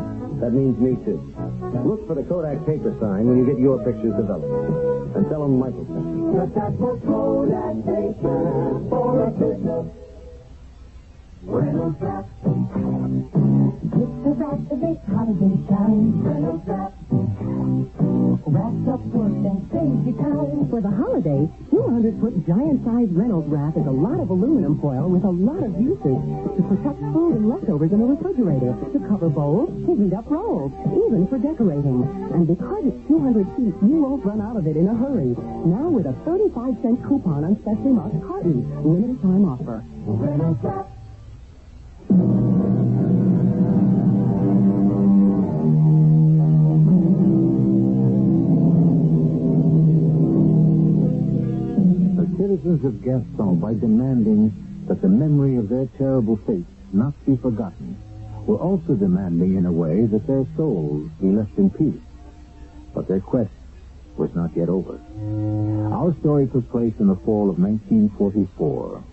That 0.40 0.52
means 0.52 0.78
me, 0.80 0.96
too. 1.04 1.20
Look 1.84 2.06
for 2.06 2.14
the 2.14 2.22
Kodak 2.24 2.64
paper 2.64 2.96
sign 3.00 3.28
when 3.28 3.38
you 3.38 3.46
get 3.46 3.58
your 3.58 3.78
pictures 3.84 4.16
developed. 4.16 4.48
And 5.14 5.28
tell 5.28 5.42
them 5.42 5.58
Michael 5.58 5.84
sent 5.84 6.06
you. 6.16 6.40
It's 6.40 6.54
the 13.34 13.69
holiday 14.50 15.54
time. 15.70 16.26
Reynolds 16.26 16.66
wrap. 16.66 16.92
Wraps 18.50 18.88
up 18.90 19.02
work 19.14 19.30
and 19.30 20.06
you 20.06 20.12
time. 20.18 20.66
For 20.70 20.80
the 20.80 20.90
holidays, 20.90 21.46
200-foot 21.70 22.46
giant-sized 22.46 23.14
Reynolds 23.14 23.46
wrap 23.46 23.76
is 23.78 23.86
a 23.86 23.94
lot 23.94 24.18
of 24.18 24.30
aluminum 24.30 24.80
foil 24.80 25.06
with 25.06 25.22
a 25.22 25.30
lot 25.30 25.62
of 25.62 25.78
uses 25.78 26.02
to 26.02 26.62
protect 26.66 26.98
food 27.14 27.38
and 27.38 27.46
leftovers 27.46 27.92
in 27.92 28.00
the 28.02 28.10
refrigerator, 28.10 28.74
to 28.90 28.98
cover 29.06 29.28
bowls, 29.28 29.70
to 29.86 29.94
heat 29.94 30.14
up 30.14 30.26
rolls, 30.26 30.72
even 30.98 31.30
for 31.30 31.38
decorating. 31.38 32.02
And 32.34 32.46
because 32.50 32.90
it's 32.90 33.06
200 33.06 33.46
feet, 33.54 33.74
you 33.86 34.02
won't 34.02 34.24
run 34.24 34.42
out 34.42 34.56
of 34.56 34.66
it 34.66 34.74
in 34.76 34.88
a 34.88 34.96
hurry. 34.98 35.30
Now 35.62 35.94
with 35.94 36.06
a 36.10 36.16
35-cent 36.26 37.06
coupon 37.06 37.46
on 37.46 37.54
specially 37.62 37.94
marked 37.94 38.18
cartons, 38.26 38.66
limited 38.82 39.22
time 39.22 39.46
offer. 39.46 39.84
Reynolds 40.06 40.58
wrap. 40.64 40.90
Citizens 52.40 52.82
of 52.86 53.04
Gaston, 53.04 53.60
by 53.60 53.74
demanding 53.74 54.84
that 54.88 55.02
the 55.02 55.08
memory 55.08 55.56
of 55.56 55.68
their 55.68 55.86
terrible 55.98 56.38
fate 56.46 56.64
not 56.90 57.12
be 57.26 57.36
forgotten, 57.36 57.98
were 58.46 58.56
also 58.56 58.94
demanding, 58.94 59.56
in 59.56 59.66
a 59.66 59.72
way, 59.72 60.06
that 60.06 60.26
their 60.26 60.46
souls 60.56 61.10
be 61.20 61.28
left 61.28 61.56
in 61.58 61.68
peace. 61.68 62.00
But 62.94 63.08
their 63.08 63.20
quest 63.20 63.50
was 64.16 64.34
not 64.34 64.56
yet 64.56 64.70
over. 64.70 64.98
Our 65.92 66.16
story 66.20 66.46
took 66.46 66.70
place 66.70 66.94
in 66.98 67.08
the 67.08 67.20
fall 67.26 67.50
of 67.50 67.58
1944. 67.58 69.04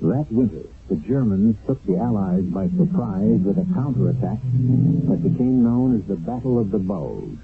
That 0.00 0.32
winter, 0.32 0.66
the 0.88 0.96
Germans 0.96 1.56
took 1.66 1.84
the 1.84 1.98
Allies 1.98 2.44
by 2.44 2.68
surprise 2.70 3.40
with 3.44 3.58
a 3.58 3.74
counterattack 3.74 4.40
that 4.40 5.20
became 5.22 5.62
known 5.62 6.00
as 6.00 6.08
the 6.08 6.16
Battle 6.16 6.58
of 6.58 6.70
the 6.70 6.78
Bulge. 6.78 7.36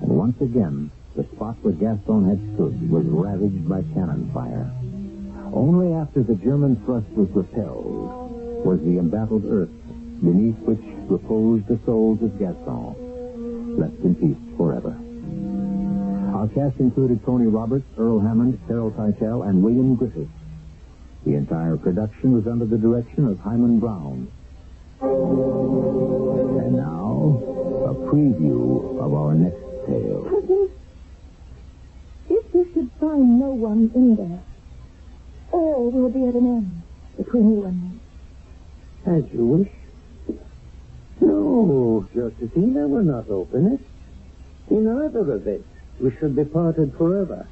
And 0.00 0.10
once 0.10 0.40
again, 0.40 0.92
the 1.16 1.24
spot 1.34 1.56
where 1.62 1.74
Gaston 1.74 2.28
had 2.28 2.38
stood 2.54 2.90
was 2.90 3.04
ravaged 3.06 3.68
by 3.68 3.82
cannon 3.94 4.30
fire. 4.32 4.70
Only 5.52 5.92
after 5.94 6.22
the 6.22 6.36
German 6.36 6.76
thrust 6.84 7.08
was 7.16 7.28
repelled 7.30 8.64
was 8.64 8.78
the 8.80 8.98
embattled 8.98 9.44
earth 9.46 9.70
beneath 10.22 10.58
which 10.60 10.80
reposed 11.08 11.66
the 11.66 11.80
souls 11.84 12.22
of 12.22 12.38
Gaston 12.38 13.78
left 13.78 13.98
in 14.04 14.14
peace 14.14 14.56
forever. 14.56 14.94
Our 16.34 16.48
cast 16.48 16.78
included 16.78 17.24
Tony 17.24 17.46
Roberts, 17.46 17.86
Earl 17.98 18.20
Hammond, 18.20 18.60
Carol 18.66 18.92
Teitel, 18.92 19.48
and 19.48 19.62
William 19.62 19.96
Griffis. 19.96 20.28
The 21.26 21.34
entire 21.34 21.76
production 21.76 22.32
was 22.32 22.46
under 22.46 22.64
the 22.64 22.78
direction 22.78 23.26
of 23.26 23.38
Himan 23.40 23.78
Brown. 23.80 24.28
And 25.02 26.76
now, 26.76 27.42
a 27.86 27.94
preview 28.08 28.98
of 29.00 29.12
our 29.12 29.34
next 29.34 29.60
tale. 29.86 30.70
Should 32.80 32.92
find 32.98 33.38
no 33.38 33.50
one 33.50 33.90
in 33.94 34.16
there, 34.16 34.42
all 35.52 35.90
will 35.90 36.08
be 36.08 36.24
at 36.26 36.34
an 36.34 36.46
end 36.46 36.82
between 37.18 37.52
you 37.52 37.64
and 37.64 37.82
me. 37.82 38.00
As 39.04 39.22
you 39.34 39.44
wish. 39.44 40.38
No, 41.20 42.08
Josephine, 42.14 42.78
I 42.78 42.86
will 42.86 43.02
not 43.02 43.28
open 43.28 43.76
it. 43.76 44.74
In 44.74 44.88
either 44.88 45.30
event, 45.30 45.66
we 46.00 46.10
should 46.18 46.34
be 46.34 46.46
parted 46.46 46.94
forever. 46.96 47.46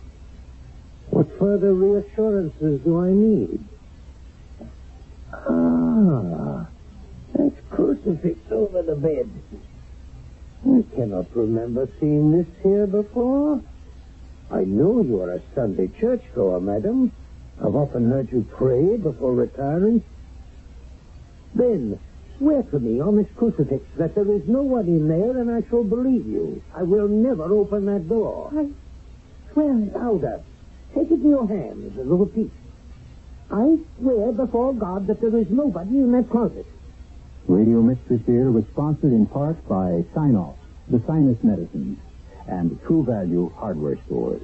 What 1.10 1.38
further 1.38 1.74
reassurances 1.74 2.80
do 2.80 2.98
I 2.98 3.12
need? 3.12 3.62
Ah, 5.30 6.68
that 7.34 7.52
crucifix 7.68 8.38
over 8.50 8.82
the 8.82 8.96
bed. 8.96 9.28
I 10.64 10.96
cannot 10.96 11.26
remember 11.36 11.86
seeing 12.00 12.32
this 12.32 12.46
here 12.62 12.86
before. 12.86 13.60
I 14.50 14.64
know 14.64 15.02
you 15.02 15.20
are 15.20 15.34
a 15.34 15.42
Sunday 15.54 15.88
churchgoer, 16.00 16.60
madam. 16.60 17.12
I've 17.60 17.74
often 17.74 18.08
heard 18.08 18.32
you 18.32 18.46
pray 18.56 18.96
before 18.96 19.34
retiring. 19.34 20.02
Then, 21.54 21.98
swear 22.38 22.62
to 22.62 22.78
me 22.78 23.00
on 23.00 23.16
this 23.16 23.26
crucifix 23.36 23.84
that 23.98 24.14
there 24.14 24.30
is 24.30 24.48
no 24.48 24.62
one 24.62 24.86
in 24.86 25.08
there, 25.08 25.36
and 25.38 25.50
I 25.50 25.68
shall 25.68 25.84
believe 25.84 26.26
you. 26.26 26.62
I 26.74 26.82
will 26.82 27.08
never 27.08 27.44
open 27.52 27.86
that 27.86 28.08
door. 28.08 28.50
I 28.54 28.68
swear 29.52 29.78
it. 29.78 29.94
Louder. 29.94 30.40
Take 30.94 31.10
it 31.10 31.20
in 31.20 31.28
your 31.28 31.46
hands 31.46 31.98
and 31.98 32.20
repeat. 32.20 32.50
I 33.50 33.76
swear 33.98 34.32
before 34.32 34.72
God 34.74 35.06
that 35.08 35.20
there 35.20 35.36
is 35.36 35.50
nobody 35.50 35.98
in 35.98 36.12
that 36.12 36.30
closet. 36.30 36.66
Radio 37.46 37.82
Mystery 37.82 38.18
Theater 38.18 38.50
was 38.50 38.64
sponsored 38.72 39.12
in 39.12 39.26
part 39.26 39.66
by 39.68 40.04
Sine-Off, 40.14 40.56
the 40.88 41.02
Sinus 41.06 41.42
Medicines, 41.42 41.98
and 42.48 42.78
True 42.86 43.04
Value 43.04 43.52
Hardware 43.56 43.98
Stores. 44.06 44.42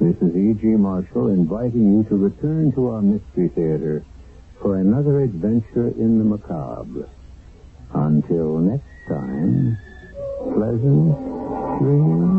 This 0.00 0.16
is 0.16 0.34
E.G. 0.34 0.66
Marshall 0.66 1.28
inviting 1.28 1.92
you 1.92 2.04
to 2.08 2.16
return 2.16 2.72
to 2.74 2.88
our 2.88 3.02
Mystery 3.02 3.48
Theater 3.54 4.04
for 4.60 4.78
another 4.78 5.20
adventure 5.20 5.88
in 5.88 6.18
the 6.18 6.24
macabre. 6.24 7.08
Until 7.94 8.58
next 8.58 8.90
time, 9.08 9.78
pleasant 10.54 11.14
dreams. 11.78 12.34